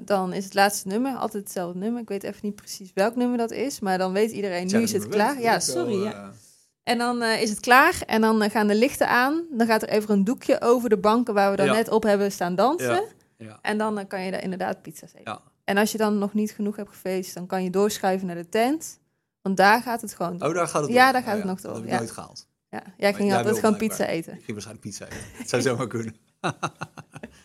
dan 0.05 0.33
is 0.33 0.44
het 0.44 0.55
laatste 0.55 0.89
nummer, 0.89 1.17
altijd 1.17 1.43
hetzelfde 1.43 1.79
nummer. 1.79 2.00
Ik 2.03 2.09
weet 2.09 2.23
even 2.23 2.41
niet 2.43 2.55
precies 2.55 2.91
welk 2.94 3.17
nummer 3.17 3.39
dat 3.39 3.50
is, 3.50 3.81
maar 3.81 3.99
dan 3.99 4.12
weet 4.12 4.31
iedereen, 4.31 4.67
nu 4.67 4.79
is 4.83 4.93
het 4.93 5.09
klaar. 5.09 5.41
Ja, 5.41 5.61
sorry. 5.61 6.03
ja. 6.03 6.33
En 6.82 6.99
dan 6.99 7.23
eh, 7.23 7.43
is 7.43 7.50
het 7.50 7.61
klaar 7.61 8.02
en 8.06 8.20
dan 8.20 8.43
eh, 8.43 8.50
gaan 8.50 8.67
de 8.67 8.75
lichten 8.75 9.08
aan. 9.08 9.44
Dan 9.50 9.67
gaat 9.67 9.82
er 9.82 9.88
even 9.88 10.14
een 10.14 10.25
doekje 10.25 10.61
over 10.61 10.88
de 10.88 10.99
banken 10.99 11.34
waar 11.34 11.50
we 11.50 11.56
dan 11.56 11.67
Ja. 11.67 11.73
net 11.73 11.88
op 11.88 12.02
hebben 12.02 12.32
staan 12.32 12.55
dansen. 12.55 12.90
Ja. 12.93 13.05
Ja. 13.37 13.58
En 13.62 13.79
dan 13.79 13.99
eh, 13.99 14.05
kan 14.08 14.23
je 14.23 14.31
daar 14.31 14.43
inderdaad 14.43 14.82
pizza's 14.82 15.12
eten. 15.14 15.40
En 15.64 15.76
als 15.76 15.93
je 15.93 15.99
dan 15.99 16.19
nog 16.19 16.34
niet 16.34 16.50
genoeg 16.52 16.76
hebt 16.76 16.88
gefeest, 16.88 17.34
dan 17.34 17.46
kan 17.46 17.62
je 17.64 17.70
doorschuiven 17.70 18.26
naar 18.26 18.37
de 18.37 18.49
tent. 18.49 19.00
Want 19.43 19.56
daar 19.56 19.82
gaat 19.82 20.00
het 20.00 20.14
gewoon. 20.14 20.43
Oh, 20.43 20.55
daar 20.55 20.69
gaat 20.69 20.82
het 20.82 20.93
Ja, 20.93 21.05
door. 21.05 21.12
daar 21.12 21.23
gaat 21.23 21.37
het 21.37 21.44
nog 21.44 21.61
Dat 21.61 21.64
door, 21.64 21.75
heb 21.75 21.84
ik 21.84 21.90
ja. 21.90 21.96
nooit 21.99 22.11
gehaald. 22.11 22.46
Ja, 22.70 22.82
jij 22.96 23.14
ging 23.14 23.29
jij 23.29 23.37
altijd 23.38 23.58
gewoon 23.58 23.76
pizza 23.76 24.06
eten. 24.06 24.32
Ik 24.32 24.38
ging 24.44 24.52
waarschijnlijk 24.52 24.87
pizza 24.87 25.05
eten. 25.05 25.19
Het 25.32 25.49
zou 25.49 25.62
zomaar 25.62 25.87
kunnen. 25.87 26.17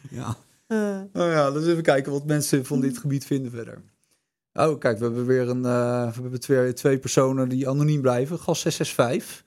ja. 0.10 0.36
Nou 1.14 1.32
ja, 1.32 1.52
dus 1.52 1.68
even 1.68 1.84
kijken 1.84 2.12
wat 2.12 2.26
mensen 2.26 2.66
van 2.66 2.80
dit 2.82 2.98
gebied 2.98 3.26
vinden 3.26 3.52
verder. 3.52 3.82
Oh, 4.58 4.80
kijk, 4.80 4.98
we 4.98 5.04
hebben 5.04 5.26
weer 5.26 5.50
een, 5.50 5.66
eh, 5.66 6.14
we 6.16 6.22
hebben 6.22 6.40
twee, 6.40 6.74
twee 6.74 7.00
personen 7.00 7.50
die 7.50 7.70
anoniem 7.70 8.02
blijven. 8.02 8.40
Gas 8.40 8.60
665. 8.62 9.46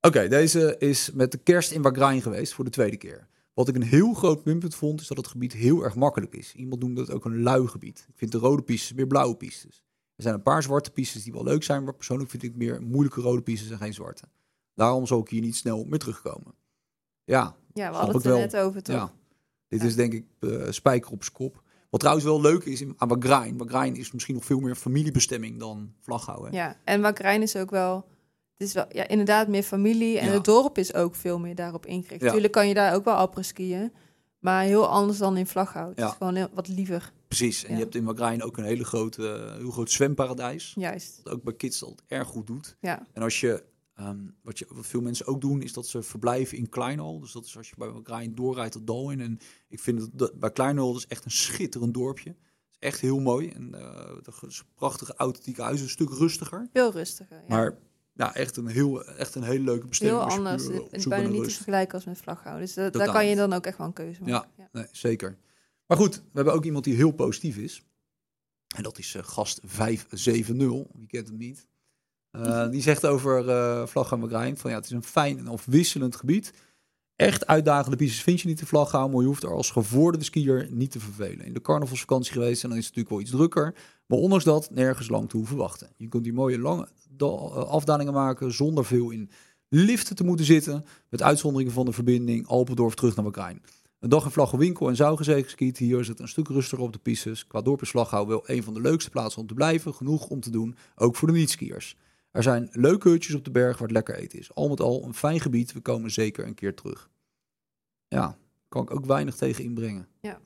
Oké, 0.00 0.28
deze 0.28 0.76
is 0.78 1.10
met 1.14 1.32
de 1.32 1.38
kerst 1.38 1.70
in 1.72 1.82
Wagrain 1.82 2.22
geweest 2.22 2.54
voor 2.54 2.64
de 2.64 2.70
tweede 2.70 2.96
keer. 2.96 3.28
Wat 3.54 3.68
ik 3.68 3.74
een 3.74 3.82
heel 3.82 4.12
groot 4.14 4.44
minpunt 4.44 4.74
vond, 4.74 5.00
is 5.00 5.06
dat 5.06 5.16
het 5.16 5.26
gebied 5.26 5.52
heel 5.52 5.82
erg 5.82 5.94
makkelijk 5.94 6.34
is. 6.34 6.54
Iemand 6.54 6.80
noemde 6.82 7.00
het 7.00 7.10
ook 7.10 7.24
een 7.24 7.42
lui 7.42 7.66
gebied. 7.66 8.04
Ik 8.08 8.14
vind 8.18 8.32
de 8.32 8.38
rode 8.38 8.62
pistes 8.62 8.92
meer 8.92 9.06
blauwe 9.06 9.36
pistes. 9.36 9.82
Er 10.16 10.22
zijn 10.22 10.34
een 10.34 10.42
paar 10.42 10.62
zwarte 10.62 10.90
pistes 10.90 11.22
die 11.22 11.32
wel 11.32 11.44
leuk 11.44 11.62
zijn, 11.62 11.84
maar 11.84 11.94
persoonlijk 11.94 12.30
vind 12.30 12.42
ik 12.42 12.56
meer 12.56 12.82
moeilijke 12.82 13.20
rode 13.20 13.42
pistes 13.42 13.70
en 13.70 13.78
geen 13.78 13.94
zwarte. 13.94 14.22
Daarom 14.74 15.06
zal 15.06 15.20
ik 15.20 15.28
hier 15.28 15.40
niet 15.40 15.56
snel 15.56 15.84
meer 15.84 15.98
terugkomen. 15.98 16.54
Ja, 17.24 17.56
ja, 17.74 17.90
we 17.90 17.96
hadden 17.96 18.14
het 18.16 18.24
er 18.24 18.30
wel. 18.30 18.40
net 18.40 18.56
over, 18.56 18.82
toch? 18.82 18.94
ja. 18.96 19.12
Dit 19.68 19.80
Ja. 19.80 19.86
is 19.86 19.94
denk 19.96 20.12
ik 20.12 20.24
eh, 20.40 20.66
spijker 20.70 21.10
op 21.10 21.22
zijn 21.22 21.34
kop. 21.34 21.62
Wat 21.90 22.00
trouwens 22.00 22.26
wel 22.26 22.40
leuk 22.40 22.64
is 22.64 22.80
in- 22.80 22.94
aan 22.96 23.08
Wagrain. 23.08 23.56
Wagrain 23.58 23.96
is 23.96 24.12
misschien 24.12 24.34
nog 24.34 24.44
veel 24.44 24.60
meer 24.60 24.74
familiebestemming 24.74 25.58
dan 25.58 25.92
Vlaghouw. 26.00 26.44
Hè? 26.44 26.50
Ja, 26.50 26.76
en 26.84 27.00
Wakrijn 27.00 27.42
is 27.42 27.56
ook 27.56 27.70
wel... 27.70 28.06
Het 28.56 28.66
is 28.66 28.72
wel 28.74 28.86
ja, 28.92 29.08
inderdaad 29.08 29.48
meer 29.48 29.62
familie. 29.62 30.18
En 30.18 30.26
Ja. 30.26 30.32
het 30.32 30.44
dorp 30.44 30.78
is 30.78 30.94
ook 30.94 31.14
veel 31.14 31.38
meer 31.38 31.54
daarop 31.54 31.86
ingericht. 31.86 32.20
Ja. 32.20 32.26
Natuurlijk 32.26 32.52
kan 32.52 32.68
je 32.68 32.74
daar 32.74 32.94
ook 32.94 33.04
wel 33.04 33.14
après 33.14 33.42
skiën. 33.44 33.92
Maar 34.38 34.62
heel 34.64 34.86
anders 34.88 35.18
dan 35.18 35.36
in 35.36 35.46
Vlaghout. 35.46 35.88
Het 35.88 35.98
Ja. 35.98 36.06
is 36.08 36.14
gewoon 36.18 36.34
heel, 36.34 36.48
wat 36.54 36.68
liever. 36.68 37.12
Precies. 37.28 37.64
En 37.64 37.70
Ja. 37.70 37.76
je 37.76 37.82
hebt 37.82 37.94
in 37.94 38.04
Wagrain 38.04 38.42
ook 38.42 38.56
een 38.56 38.64
hele 38.64 38.84
grote, 38.84 39.54
heel 39.58 39.70
groot 39.70 39.90
zwemparadijs. 39.90 40.72
Juist. 40.78 41.20
Wat 41.22 41.32
ook 41.32 41.42
bij 41.42 41.54
kids 41.54 41.82
altijd 41.84 42.02
erg 42.08 42.28
goed 42.28 42.46
doet. 42.46 42.76
Ja, 42.80 43.06
En 43.12 43.22
als 43.22 43.40
je, 43.40 43.62
ehm, 43.98 44.18
wat, 44.42 44.58
je, 44.58 44.66
wat 44.70 44.86
veel 44.86 45.00
mensen 45.00 45.26
ook 45.26 45.40
doen, 45.40 45.62
is 45.62 45.72
dat 45.72 45.86
ze 45.86 46.02
verblijven 46.02 46.58
in 46.58 46.68
Kleinal. 46.68 47.20
Dus 47.20 47.32
dat 47.32 47.44
is 47.44 47.56
als 47.56 47.68
je 47.68 47.74
bij 47.78 47.88
Wagrain 47.88 48.34
doorrijdt 48.34 48.74
het 48.74 48.86
dal 48.86 49.10
in. 49.10 49.20
En 49.20 49.38
ik 49.68 49.80
vind 49.80 49.98
dat, 50.00 50.10
dat 50.12 50.38
bij 50.38 50.50
Kleinal 50.52 50.92
dat 50.92 50.96
is 51.02 51.06
echt 51.06 51.24
een 51.24 51.30
schitterend 51.30 51.94
dorpje. 51.94 52.28
Het 52.30 52.38
is 52.70 52.78
echt 52.88 53.00
heel 53.00 53.20
mooi. 53.20 53.48
En 53.48 53.74
eh 53.74 54.16
de 54.22 54.32
ge- 54.32 54.62
prachtige 54.74 55.14
authentieke 55.16 55.62
huizen, 55.62 55.84
een 55.84 55.90
stuk 55.92 56.10
rustiger. 56.10 56.68
veel 56.72 56.92
rustiger. 56.92 57.36
Ja. 57.36 57.44
Maar 57.48 57.78
ja, 58.14 58.34
echt 58.34 58.56
een, 58.56 58.66
heel, 58.66 59.04
echt 59.04 59.34
een 59.34 59.42
hele 59.42 59.64
leuke 59.64 59.86
bestemming. 59.86 60.20
heel 60.20 60.30
je 60.30 60.36
anders. 60.38 60.66
puur 60.66 60.74
Het 60.82 60.92
is 60.92 61.06
bijna 61.06 61.28
niet 61.28 61.44
te 61.44 61.50
vergelijken 61.50 61.94
als 61.94 62.04
met 62.04 62.18
Vlaghout. 62.18 62.58
Dus 62.58 62.74
dat, 62.74 62.92
daar 62.92 63.12
kan 63.12 63.26
je 63.26 63.36
dan 63.36 63.52
ook 63.52 63.66
echt 63.66 63.78
wel 63.78 63.86
een 63.86 63.92
keuze 63.92 64.22
maken. 64.22 64.50
Ja. 64.56 64.68
Nee, 64.72 64.86
zeker. 64.92 65.38
Maar 65.86 65.96
goed, 65.96 66.14
we 66.16 66.22
hebben 66.32 66.52
ook 66.54 66.64
iemand 66.64 66.84
die 66.84 66.94
heel 66.94 67.10
positief 67.12 67.56
is. 67.56 67.82
En 68.76 68.82
dat 68.82 68.98
is 68.98 69.14
eh, 69.14 69.22
gast 69.24 69.60
570. 69.64 70.86
Wie 70.98 71.06
kent 71.06 71.28
hem 71.28 71.36
niet? 71.36 71.66
Eh, 72.44 72.70
die 72.70 72.82
zegt 72.82 73.06
over 73.06 73.48
eh 73.48 73.86
Vlag 73.86 74.12
en 74.12 74.20
Wagrain 74.20 74.56
van 74.56 74.70
ja, 74.70 74.76
het 74.76 74.84
is 74.84 74.90
een 74.90 75.02
fijn 75.02 75.38
en 75.38 75.48
afwisselend 75.48 76.16
gebied. 76.16 76.52
Echt 77.16 77.46
uitdagende 77.46 77.96
pistes 77.96 78.22
vind 78.22 78.40
je 78.40 78.48
niet 78.48 78.56
te 78.56 78.66
vlag 78.66 78.90
houden, 78.90 79.12
maar 79.12 79.22
je 79.22 79.28
hoeft 79.28 79.42
er 79.42 79.54
als 79.54 79.70
gevorderde 79.70 80.24
skier 80.24 80.68
niet 80.70 80.90
te 80.90 81.00
vervelen. 81.00 81.46
In 81.46 81.52
de 81.52 81.60
carnavalsvakantie 81.60 82.32
geweest 82.32 82.62
en 82.62 82.68
dan 82.68 82.78
is 82.78 82.86
het 82.86 82.96
natuurlijk 82.96 83.08
wel 83.08 83.20
iets 83.20 83.30
drukker. 83.30 83.74
Maar 84.06 84.18
ondanks 84.18 84.44
dat 84.44 84.70
nergens 84.70 85.08
lang 85.08 85.28
te 85.28 85.36
hoeven 85.36 85.56
wachten. 85.56 85.88
Je 85.96 86.08
kunt 86.08 86.24
die 86.24 86.32
mooie 86.32 86.58
lange 86.58 86.88
afdalingen 87.68 88.12
maken 88.12 88.52
zonder 88.52 88.84
veel 88.84 89.10
in 89.10 89.30
liften 89.68 90.16
te 90.16 90.24
moeten 90.24 90.46
zitten. 90.46 90.84
Met 91.08 91.22
uitzonderingen 91.22 91.72
van 91.72 91.84
de 91.84 91.92
verbinding 91.92 92.46
Alpendorf 92.46 92.94
terug 92.94 93.16
naar 93.16 93.24
Wakrijn. 93.24 93.62
Een 94.00 94.08
dag 94.08 94.24
in 94.24 94.30
Vlaggenwinkel 94.30 94.88
en 94.88 94.96
Zougezee 94.96 95.42
geskiet. 95.42 95.78
Hier 95.78 96.00
is 96.00 96.08
het 96.08 96.20
een 96.20 96.28
stuk 96.28 96.48
rustiger 96.48 96.84
op 96.84 96.92
de 96.92 96.98
pistes. 96.98 97.46
Qua 97.46 97.62
dorp 97.62 97.82
en 97.82 98.26
wel 98.26 98.42
een 98.46 98.62
van 98.62 98.74
de 98.74 98.80
leukste 98.80 99.10
plaatsen 99.10 99.40
om 99.40 99.46
te 99.46 99.54
blijven. 99.54 99.94
Genoeg 99.94 100.28
om 100.28 100.40
te 100.40 100.50
doen, 100.50 100.76
ook 100.96 101.16
voor 101.16 101.28
de 101.28 101.34
niet-skiers. 101.34 101.96
Er 102.30 102.42
zijn 102.42 102.68
leuke 102.72 103.08
hutjes 103.08 103.34
op 103.34 103.44
de 103.44 103.50
berg 103.50 103.72
waar 103.72 103.88
het 103.88 103.96
lekker 103.96 104.14
eten 104.14 104.38
is. 104.38 104.54
Al 104.54 104.68
met 104.68 104.80
al 104.80 105.04
een 105.04 105.14
fijn 105.14 105.40
gebied. 105.40 105.72
We 105.72 105.80
komen 105.80 106.10
zeker 106.10 106.46
een 106.46 106.54
keer 106.54 106.74
terug. 106.74 107.10
Ja, 108.08 108.38
kan 108.68 108.82
ik 108.82 108.90
ook 108.90 109.06
weinig 109.06 109.36
tegen 109.36 109.64
inbrengen. 109.64 110.08
Ja. 110.20 110.40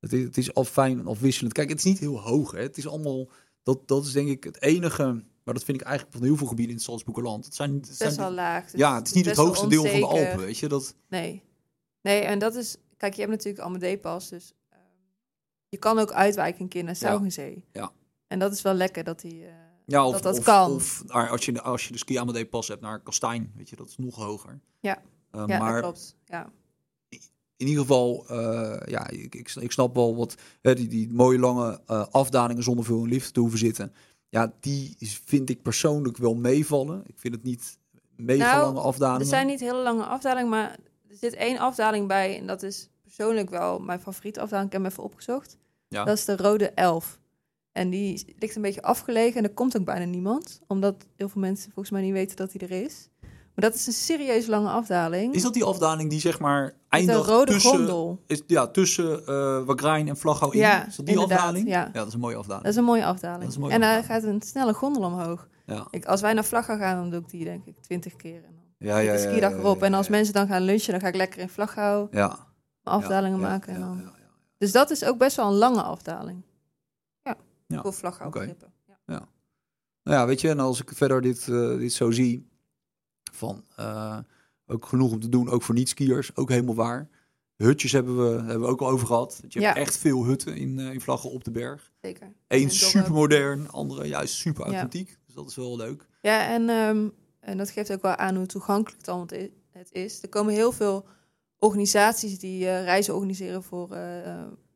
Het 0.00 0.12
is, 0.12 0.24
het 0.24 0.36
is 0.36 0.54
al 0.54 0.64
fijn 0.64 0.98
en 0.98 1.06
afwisselend. 1.06 1.52
Kijk, 1.52 1.68
het 1.68 1.78
is 1.78 1.84
niet 1.84 1.98
heel 1.98 2.20
hoog. 2.20 2.50
Hè. 2.50 2.60
Het 2.60 2.76
is 2.76 2.88
allemaal... 2.88 3.28
Dat, 3.62 3.88
dat 3.88 4.06
is 4.06 4.12
denk 4.12 4.28
ik 4.28 4.44
het 4.44 4.62
enige... 4.62 5.24
Maar 5.44 5.56
dat 5.56 5.66
vind 5.66 5.80
ik 5.80 5.86
eigenlijk 5.86 6.16
van 6.16 6.26
heel 6.26 6.36
veel 6.36 6.46
gebieden 6.46 6.72
in 6.72 6.78
het 6.78 6.88
Salzburgerland. 6.88 7.44
Het 7.44 7.54
zijn, 7.54 7.74
het 7.74 7.96
best 7.98 8.16
wel 8.16 8.30
laag. 8.30 8.76
ja, 8.76 8.94
het 8.94 9.06
is 9.06 9.12
niet 9.12 9.26
het 9.26 9.36
hoogste 9.36 9.68
deel 9.68 9.84
van 9.84 10.00
de 10.00 10.06
Alpen, 10.06 10.38
weet 10.38 10.58
je. 10.58 10.68
Dat... 10.68 10.94
Nee. 11.08 11.42
Nee, 12.02 12.20
en 12.20 12.38
dat 12.38 12.54
is... 12.54 12.76
Kijk, 12.96 13.14
je 13.14 13.20
hebt 13.20 13.32
natuurlijk 13.32 13.64
Amadee-pas, 13.64 14.28
dus... 14.28 14.52
Uh, 14.72 14.78
je 15.68 15.78
kan 15.78 15.98
ook 15.98 16.12
uitwijken 16.12 16.62
een 16.62 16.68
keer 16.68 16.84
naar 16.84 16.96
Saugenzee. 16.96 17.64
Ja. 17.72 17.80
ja. 17.80 17.92
En 18.26 18.38
dat 18.38 18.52
is 18.52 18.62
wel 18.62 18.74
lekker 18.74 19.04
dat 19.04 19.20
die... 19.20 19.42
Uh, 19.42 19.48
ja, 19.90 20.06
of, 20.06 20.12
dat 20.12 20.22
dat 20.22 20.38
of, 20.38 20.44
kan. 20.44 20.72
Of 20.72 21.04
als 21.10 21.44
je, 21.44 21.62
als 21.62 21.86
je 21.86 21.92
de 21.92 21.98
ski 21.98 22.16
Amadee 22.16 22.46
pas 22.46 22.68
hebt 22.68 22.80
naar 22.80 23.00
Kastijn, 23.00 23.52
weet 23.56 23.68
je, 23.68 23.76
dat 23.76 23.88
is 23.88 23.96
nog 23.96 24.14
hoger. 24.14 24.60
Ja, 24.80 25.02
uh, 25.34 25.42
ja 25.46 25.58
maar, 25.58 25.80
klopt. 25.80 26.16
Ja. 26.24 26.50
In 27.56 27.66
ieder 27.66 27.82
geval, 27.82 28.26
uh, 28.30 28.76
ja, 28.86 29.08
ik, 29.08 29.34
ik, 29.34 29.54
ik, 29.54 29.72
snap 29.72 29.94
wel 29.94 30.16
wat 30.16 30.34
hè, 30.62 30.74
die, 30.74 30.88
die 30.88 31.12
mooie 31.12 31.38
lange 31.38 31.80
uh, 31.86 32.06
afdalingen 32.10 32.62
zonder 32.62 32.84
veel 32.84 33.02
in 33.02 33.08
liefde 33.08 33.30
te 33.30 33.40
hoeven 33.40 33.58
zitten. 33.58 33.92
Ja, 34.28 34.52
die 34.60 34.96
vind 35.24 35.50
ik 35.50 35.62
persoonlijk 35.62 36.16
wel 36.16 36.34
meevallen. 36.34 37.02
Ik 37.06 37.18
vind 37.18 37.34
het 37.34 37.42
niet 37.42 37.78
mega 38.16 38.52
nou, 38.52 38.64
lange 38.64 38.80
afdalingen. 38.80 39.20
Er 39.20 39.26
zijn 39.26 39.46
niet 39.46 39.60
hele 39.60 39.82
lange 39.82 40.04
afdalingen, 40.04 40.48
maar 40.48 40.78
er 41.08 41.16
zit 41.16 41.34
één 41.34 41.58
afdaling 41.58 42.08
bij 42.08 42.38
en 42.38 42.46
dat 42.46 42.62
is 42.62 42.88
persoonlijk 43.02 43.50
wel 43.50 43.78
mijn 43.78 44.00
favoriete 44.00 44.40
afdaling. 44.40 44.66
Ik 44.66 44.72
heb 44.72 44.82
hem 44.82 44.90
even 44.90 45.04
opgezocht. 45.04 45.56
Ja. 45.88 46.04
Dat 46.04 46.16
is 46.16 46.24
de 46.24 46.36
Rode 46.36 46.70
Elf. 46.70 47.18
En 47.78 47.90
die 47.90 48.34
ligt 48.38 48.56
een 48.56 48.62
beetje 48.62 48.82
afgelegen 48.82 49.36
en 49.36 49.44
er 49.44 49.54
komt 49.54 49.76
ook 49.78 49.84
bijna 49.84 50.04
niemand. 50.04 50.60
Omdat 50.66 51.06
heel 51.16 51.28
veel 51.28 51.40
mensen 51.40 51.64
volgens 51.72 51.90
mij 51.90 52.02
niet 52.02 52.12
weten 52.12 52.36
dat 52.36 52.52
hij 52.52 52.68
er 52.68 52.84
is. 52.84 53.08
Maar 53.20 53.70
dat 53.70 53.74
is 53.74 53.86
een 53.86 53.92
serieus 53.92 54.46
lange 54.46 54.68
afdaling. 54.68 55.34
Is 55.34 55.42
dat 55.42 55.54
die 55.54 55.64
afdaling 55.64 56.10
die 56.10 56.20
zeg 56.20 56.38
maar 56.38 56.74
eindigt 56.88 57.18
de 57.18 57.32
rode 57.32 57.52
tussen, 57.52 57.70
gondel. 57.70 58.22
Is, 58.26 58.42
ja, 58.46 58.66
tussen 58.66 59.20
uh, 59.20 59.64
Wagrijn 59.64 60.08
en 60.08 60.16
Vlaghouw 60.16 60.50
in? 60.50 60.58
Ja, 60.58 60.86
is 60.86 60.96
dat 60.96 61.06
die 61.06 61.18
afdaling? 61.18 61.68
Ja. 61.68 61.90
dat 61.92 62.06
is 62.06 62.12
een 62.12 62.20
mooie 62.20 62.36
afdaling. 62.36 62.64
Dat 62.64 62.72
is 62.72 62.78
een 62.78 62.84
mooie 62.84 63.04
afdaling. 63.04 63.54
Een 63.54 63.60
mooie 63.60 63.72
en 63.72 63.80
daar 63.80 63.98
afdaling. 63.98 64.24
gaat 64.24 64.34
een 64.34 64.42
snelle 64.42 64.72
gondel 64.74 65.02
omhoog. 65.02 65.48
Ja. 65.66 65.86
Ik, 65.90 66.04
als 66.04 66.20
wij 66.20 66.32
naar 66.32 66.44
Vlaghouw 66.44 66.78
gaan, 66.78 66.96
dan 66.96 67.10
doe 67.10 67.20
ik 67.20 67.30
die 67.30 67.44
denk 67.44 67.66
ik 67.66 67.76
twintig 67.80 68.16
keer. 68.16 68.44
En 68.44 68.54
dan 68.54 68.88
Ja, 68.88 68.98
ja, 68.98 69.12
ja, 69.12 69.30
ja, 69.30 69.50
erop. 69.50 69.82
En 69.82 69.94
als 69.94 70.08
mensen 70.08 70.34
dan 70.34 70.46
gaan 70.46 70.62
lunchen, 70.62 70.92
dan 70.92 71.00
ga 71.00 71.08
ik 71.08 71.16
lekker 71.16 71.40
in 71.40 71.48
Vlaghouw 71.48 72.08
afdalingen 72.82 73.40
maken. 73.40 73.74
En 73.74 73.80
dan... 73.80 74.10
Dus 74.58 74.72
dat 74.72 74.90
is 74.90 75.04
ook 75.04 75.18
best 75.18 75.36
wel 75.36 75.46
een 75.46 75.58
lange 75.58 75.82
afdaling. 75.82 76.42
Ja, 77.68 77.76
Ja, 77.76 77.82
voor 77.82 77.92
Vlaghouw 77.94 78.26
oké. 78.26 78.38
begrippen. 78.38 78.72
Ja. 79.06 79.28
Nou 80.02 80.20
ja, 80.20 80.26
weet 80.26 80.40
je, 80.40 80.48
en 80.48 80.58
als 80.60 80.80
ik 80.80 80.90
verder 80.94 81.20
dit, 81.20 81.48
eh, 81.48 81.76
dit 81.78 81.92
zo 81.92 82.10
zie, 82.10 82.48
van 83.32 83.64
eh, 83.76 84.18
ook 84.66 84.86
genoeg 84.86 85.12
om 85.12 85.20
te 85.20 85.28
doen, 85.28 85.48
ook 85.50 85.62
voor 85.62 85.74
niet-skiers, 85.74 86.36
ook 86.36 86.48
helemaal 86.48 86.74
waar. 86.74 87.08
Hutjes 87.56 87.92
hebben 87.92 88.16
we, 88.16 88.36
hebben 88.36 88.60
we 88.60 88.66
ook 88.66 88.80
al 88.80 88.88
over 88.88 89.06
gehad. 89.06 89.36
Je 89.48 89.60
hebt 89.60 89.76
Ja. 89.76 89.82
echt 89.82 89.96
veel 89.96 90.24
hutten 90.24 90.56
in, 90.56 90.78
eh, 90.78 90.92
in 90.92 91.00
Vlaggen 91.00 91.30
op 91.30 91.44
de 91.44 91.50
berg. 91.50 91.92
Zeker. 92.02 92.26
Eén 92.46 92.68
het 92.68 92.78
dorp. 92.78 92.90
super 92.90 93.12
modern, 93.12 93.70
andere 93.70 94.06
juist 94.08 94.34
super 94.34 94.64
Ja. 94.66 94.70
authentiek. 94.70 95.18
Dus 95.26 95.34
dat 95.34 95.48
is 95.48 95.56
wel 95.56 95.76
leuk. 95.76 96.06
Ja, 96.22 96.48
en, 96.48 96.68
ehm, 96.68 97.08
en 97.40 97.56
dat 97.58 97.70
geeft 97.70 97.92
ook 97.92 98.02
wel 98.02 98.16
aan 98.16 98.36
hoe 98.36 98.46
toegankelijk 98.46 98.96
het 99.00 99.08
allemaal 99.08 99.48
het 99.70 99.92
is. 99.92 100.22
Er 100.22 100.28
komen 100.28 100.52
heel 100.54 100.72
veel 100.72 101.06
organisaties 101.58 102.38
die 102.38 102.64
reizen 102.64 103.14
organiseren 103.14 103.62
voor 103.62 103.88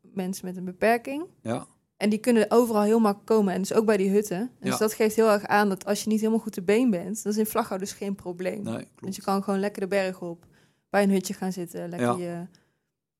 mensen 0.00 0.46
met 0.46 0.56
een 0.56 0.64
beperking. 0.64 1.24
Ja, 1.42 1.66
En 2.02 2.08
die 2.10 2.18
kunnen 2.18 2.50
overal 2.50 2.82
heel 2.82 2.98
makkelijk 3.00 3.26
komen. 3.28 3.54
En 3.54 3.60
dus 3.60 3.72
ook 3.72 3.86
bij 3.86 3.96
die 3.96 4.10
hutten. 4.10 4.38
En 4.40 4.50
Dus 4.60 4.70
Ja. 4.72 4.78
dat 4.78 4.92
geeft 4.94 5.16
heel 5.16 5.30
erg 5.30 5.46
aan 5.46 5.68
dat 5.68 5.84
als 5.84 6.02
je 6.02 6.08
niet 6.08 6.18
helemaal 6.20 6.40
goed 6.40 6.52
te 6.52 6.62
been 6.62 6.90
bent, 6.90 7.22
dan 7.22 7.32
is 7.32 7.38
in 7.38 7.46
Vlaghouw 7.46 7.78
dus 7.78 7.92
geen 7.92 8.14
probleem. 8.14 8.62
nee, 8.62 8.86
Dus 9.00 9.16
je 9.16 9.22
kan 9.22 9.42
gewoon 9.42 9.60
lekker 9.60 9.80
de 9.82 9.88
berg 9.88 10.20
op, 10.20 10.46
bij 10.90 11.02
een 11.02 11.10
hutje 11.10 11.34
gaan 11.34 11.52
zitten, 11.52 11.88
lekker 11.88 12.18
Ja. 12.18 12.48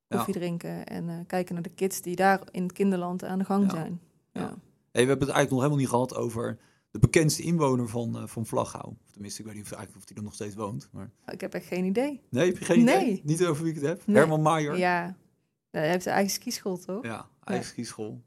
je 0.08 0.16
koffie 0.16 0.34
drinken 0.34 0.86
en 0.86 1.08
eh, 1.08 1.14
kijken 1.26 1.54
naar 1.54 1.62
de 1.62 1.70
kids 1.74 2.00
die 2.00 2.16
daar 2.16 2.40
in 2.50 2.62
het 2.62 2.72
kinderland 2.72 3.24
aan 3.24 3.38
de 3.38 3.44
gang 3.44 3.70
zijn. 3.70 4.00
Ja. 4.32 4.40
Ja. 4.40 4.46
Hey, 4.90 5.02
we 5.02 5.08
hebben 5.08 5.26
het 5.26 5.36
eigenlijk 5.36 5.50
nog 5.50 5.58
helemaal 5.58 5.78
niet 5.78 5.88
gehad 5.88 6.14
over 6.14 6.58
de 6.90 6.98
bekendste 6.98 7.42
inwoner 7.42 7.88
van, 7.88 8.16
eh 8.16 8.26
van 8.26 8.46
Vlaghouw. 8.46 8.96
Tenminste, 9.12 9.40
ik 9.40 9.46
weet 9.46 9.56
niet 9.56 9.64
of, 9.64 9.70
eigenlijk 9.72 10.02
of 10.02 10.08
die 10.08 10.16
er 10.16 10.22
nog 10.22 10.34
steeds 10.34 10.54
woont. 10.54 10.88
Maar... 10.92 11.10
Ik 11.26 11.40
heb 11.40 11.54
echt 11.54 11.66
geen 11.66 11.84
idee. 11.84 12.20
Nee, 12.30 12.46
heb 12.48 12.58
je 12.58 12.64
geen 12.64 12.80
idee? 12.80 13.20
Niet 13.24 13.44
over 13.46 13.62
wie 13.64 13.72
ik 13.74 13.78
het 13.80 13.88
heb? 13.88 14.06
Nee. 14.06 14.16
Herman 14.16 14.42
Maier? 14.42 14.76
Ja, 14.78 15.16
hij 15.70 15.88
heeft 15.90 16.02
zijn 16.02 16.14
eigen 16.14 16.32
skischool, 16.32 16.78
toch? 16.78 17.04
Ja, 17.04 17.28
eigen 17.44 17.66
skischool. 17.66 18.22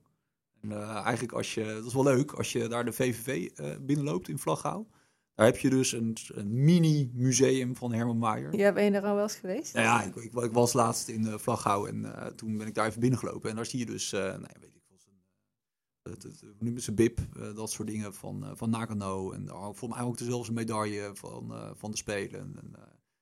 En 0.69 0.81
eh, 0.81 1.03
eigenlijk 1.03 1.33
als 1.33 1.53
je, 1.53 1.65
dat 1.65 1.85
is 1.85 1.93
wel 1.93 2.03
leuk, 2.03 2.31
als 2.31 2.51
je 2.51 2.67
daar 2.67 2.85
de 2.85 2.93
VVV 2.93 3.49
eh, 3.55 3.65
binnenloopt 3.81 4.27
in 4.27 4.37
Vlaghouw. 4.37 4.87
Daar 5.35 5.45
heb 5.45 5.57
je 5.57 5.69
dus 5.69 5.91
een, 5.91 6.17
een 6.33 6.63
mini-museum 6.63 7.75
van 7.75 7.93
Herman 7.93 8.17
Maier. 8.17 8.55
Ja, 8.55 8.73
ben 8.73 8.83
je 8.83 8.91
daar 8.91 9.03
al 9.03 9.13
wel 9.13 9.23
eens 9.23 9.35
geweest? 9.35 9.73
Nou 9.73 9.85
ja, 9.85 10.03
ik, 10.03 10.15
ik, 10.15 10.33
ik 10.33 10.51
was 10.51 10.73
laatst 10.73 11.07
in 11.07 11.23
uh, 11.23 11.87
en 11.87 12.33
toen 12.35 12.57
ben 12.57 12.67
ik 12.67 12.73
daar 12.73 12.87
even 12.87 12.99
binnengelopen. 12.99 13.49
En 13.49 13.55
daar 13.55 13.65
zie 13.65 13.79
je 13.79 13.85
dus, 13.85 14.11
nou, 14.11 14.39
weet 14.39 14.75
ik 14.75 14.81
zijn, 16.01 16.41
hoe 16.41 16.53
noemen 16.59 16.81
ze 16.81 16.93
BIP, 16.93 17.19
eh, 17.19 17.55
dat 17.55 17.71
soort 17.71 17.87
dingen 17.87 18.13
van, 18.13 18.51
van 18.53 18.69
Nagano. 18.69 19.31
En 19.31 19.47
volgens 19.49 19.95
mij 19.95 20.01
ook 20.01 20.17
dezelfde 20.17 20.53
medaille 20.53 21.11
van, 21.13 21.53
van 21.75 21.91
de 21.91 21.97
Spelen. 21.97 22.39
En, 22.39 22.73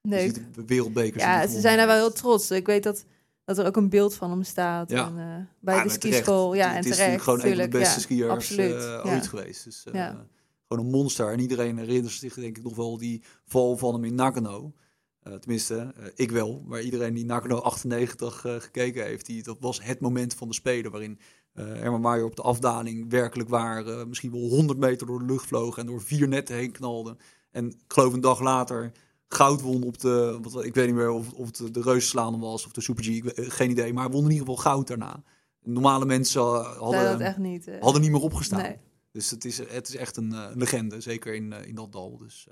je 0.02 0.66
wereldbekers. 0.66 1.24
die 1.24 1.32
Ja, 1.32 1.48
ze 1.48 1.60
zijn 1.60 1.78
daar 1.78 1.88
wel 1.88 1.96
heel 1.96 2.14
trots. 2.14 2.52
Ik 2.52 2.66
weet 2.66 2.84
dat, 2.84 3.06
dat 3.46 3.58
er 3.58 3.66
ook 3.66 3.76
een 3.76 3.90
beeld 3.90 4.16
van 4.16 4.30
hem 4.30 4.44
staat. 4.44 4.90
Ja. 4.90 5.06
En, 5.08 5.18
eh, 5.18 5.46
bij 5.60 5.76
Ja, 5.76 5.84
de 5.84 5.90
skischool. 5.90 6.54
Ja, 6.54 6.68
Het 6.68 6.86
en 6.86 6.92
is 6.92 6.98
terecht. 6.98 7.00
natuurlijk 7.00 7.24
gewoon 7.24 7.40
een 7.52 7.56
van 7.62 7.70
de 7.72 7.78
beste 7.78 7.96
ja, 7.96 8.02
skiers 8.02 8.30
absoluut. 8.30 8.74
eh, 8.76 8.82
ja. 8.82 9.02
ooit 9.14 9.28
geweest. 9.28 9.64
Dus, 9.64 9.86
Ja. 9.92 10.26
Gewoon 10.68 10.86
een 10.86 10.92
monster. 10.92 11.32
En 11.32 11.40
iedereen 11.40 11.78
herinnert 11.78 12.14
zich 12.14 12.34
denk 12.34 12.58
ik 12.58 12.64
nog 12.64 12.76
wel 12.76 12.98
die 12.98 13.24
val 13.46 13.78
van 13.78 13.94
hem 13.94 14.04
in 14.04 14.16
Nagano. 14.16 14.74
Eh, 15.20 15.34
tenminste, 15.34 15.94
ik 16.16 16.32
wel. 16.32 16.64
Maar 16.68 16.82
iedereen 16.82 17.14
die 17.14 17.26
Nagano 17.26 17.58
98 17.58 18.46
eh, 18.46 18.56
gekeken 18.56 19.04
heeft, 19.04 19.26
die, 19.26 19.44
dat 19.44 19.58
was 19.60 19.84
het 19.84 20.00
moment 20.00 20.34
van 20.34 20.48
de 20.48 20.54
Spelen. 20.54 20.92
Waarin 20.92 21.20
Herman 21.54 22.02
Maier 22.02 22.26
op 22.26 22.36
de 22.36 22.42
afdaling 22.42 23.10
werkelijk 23.10 23.50
waar 23.50 24.08
misschien 24.08 24.32
wel 24.32 24.50
100 24.50 24.80
meter 24.80 25.08
door 25.08 25.20
de 25.20 25.26
lucht 25.26 25.46
vloog. 25.46 25.78
En 25.78 25.86
door 25.86 26.02
vier 26.02 26.28
netten 26.28 26.56
heen 26.56 26.72
knalde. 26.72 27.18
En 27.52 27.68
ik 27.70 27.76
geloof 27.88 28.14
een 28.14 28.22
dag 28.22 28.40
later 28.40 28.92
goud 29.34 29.62
won 29.62 29.84
op 29.84 30.00
de, 30.00 30.40
wat, 30.42 30.64
ik 30.64 30.74
weet 30.74 30.86
niet 30.86 30.96
meer 30.96 31.10
of, 31.10 31.34
of 31.34 31.58
het 31.58 31.74
de 31.74 31.82
reuzenslalom 31.82 32.40
was 32.40 32.66
of 32.66 32.72
de 32.72 32.82
Super 32.82 33.04
G. 33.04 33.08
Ik 33.08 33.34
geen 33.36 33.70
idee. 33.70 33.94
Maar 33.94 34.12
won 34.12 34.24
in 34.24 34.32
ieder 34.32 34.48
geval 34.48 34.62
goud 34.64 34.88
daarna. 34.88 35.24
Normale 35.62 36.06
mensen 36.06 36.42
eh, 36.42 36.78
hadden, 36.78 37.12
dat 37.12 37.20
echt 37.20 37.38
niet. 37.38 37.68
eh. 37.68 37.82
hadden 37.82 38.02
niet 38.02 38.12
meer 38.12 38.22
opgestaan. 38.22 38.62
Nee. 38.62 38.78
Dus 39.12 39.30
het 39.30 39.46
is, 39.46 39.58
het 39.58 39.88
is 39.88 39.96
echt 39.96 40.18
een 40.18 40.34
eh, 40.34 40.50
legende, 40.54 41.02
zeker 41.02 41.34
in, 41.34 41.52
in 41.52 41.76
dat 41.76 41.92
dal. 41.92 42.18
Dus 42.18 42.48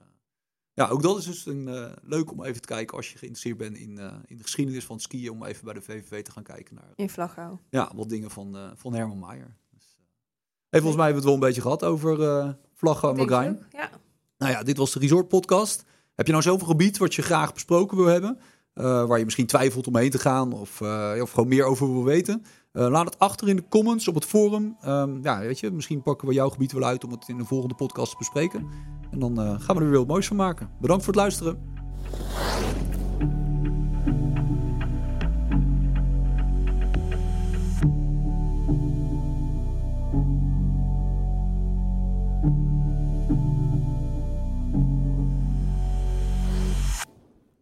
ja, 0.74 0.88
ook 0.88 1.02
dat 1.02 1.18
is 1.18 1.26
dus 1.26 1.46
een, 1.46 1.94
leuk 2.02 2.32
om 2.32 2.44
even 2.44 2.62
te 2.62 2.68
kijken 2.68 2.98
als 2.98 3.12
je 3.12 3.18
geïnteresseerd 3.18 3.58
bent 3.58 3.78
in, 3.78 4.00
in 4.26 4.38
de 4.38 4.44
geschiedenis 4.44 4.86
van 4.86 4.96
het 4.96 5.06
skiën. 5.06 5.32
Om 5.32 5.44
even 5.44 5.66
bij 5.66 5.74
de 5.74 5.82
VVV 5.82 6.24
te 6.24 6.32
gaan 6.32 6.44
kijken 6.44 6.76
naar 6.76 6.92
In 6.96 7.10
ja, 7.70 7.92
wat 7.96 8.10
dingen 8.10 8.32
van, 8.32 8.72
van 8.76 8.94
Herman 8.94 9.20
Maier. 9.20 9.58
Dus, 9.72 10.00
hey, 10.70 10.80
volgens 10.80 11.02
mij 11.02 11.06
hebben 11.06 11.08
we 11.08 11.14
het 11.14 11.24
wel 11.24 11.34
een 11.34 11.40
beetje 11.40 11.62
gehad 11.62 11.84
over 11.84 12.58
vlaggen 12.74 13.30
en? 13.30 13.66
Ja. 13.72 13.90
Nou 14.38 14.52
ja, 14.52 14.64
dit 14.64 14.78
was 14.78 14.92
de 14.92 15.00
Resort 15.00 15.28
Podcast. 15.28 15.84
Heb 16.16 16.26
je 16.26 16.32
nou 16.32 16.44
zelf 16.44 16.62
een 16.62 16.68
gebied 16.68 16.98
wat 16.98 17.16
je 17.16 17.22
graag 17.22 17.54
besproken 17.54 17.98
wil 17.98 18.06
hebben? 18.06 18.40
eh, 18.74 19.06
waar 19.06 19.18
je 19.18 19.24
misschien 19.24 19.46
twijfelt 19.46 19.88
om 19.88 19.98
heen 19.98 20.10
te 20.10 20.20
gaan 20.20 20.54
of, 20.54 20.82
eh, 20.82 21.14
of 21.22 21.32
gewoon 21.32 21.50
meer 21.50 21.64
over 21.64 21.92
wil 21.92 22.04
weten? 22.04 22.44
Eh, 22.72 22.88
laat 22.88 23.06
het 23.06 23.20
achter 23.20 23.50
in 23.50 23.56
de 23.56 23.68
comments 23.70 24.08
op 24.08 24.16
het 24.16 24.26
forum. 24.26 24.78
Ehm, 24.82 25.18
ja, 25.22 25.40
weet 25.40 25.60
je, 25.60 25.72
misschien 25.72 26.02
pakken 26.02 26.28
we 26.28 26.34
jouw 26.34 26.50
gebied 26.50 26.72
wel 26.72 26.84
uit 26.84 27.04
om 27.04 27.12
het 27.12 27.28
in 27.28 27.38
de 27.38 27.46
volgende 27.46 27.76
podcast 27.76 28.12
te 28.12 28.18
bespreken. 28.18 28.68
En 29.12 29.20
dan 29.20 29.38
gaan 29.62 29.76
we 29.76 29.82
er 29.82 29.90
weer 29.90 30.00
wat 30.00 30.08
moois 30.08 30.28
van 30.28 30.38
maken. 30.38 30.70
Bedankt 30.80 31.04
voor 31.04 31.14
het 31.14 31.22
luisteren. 31.22 31.71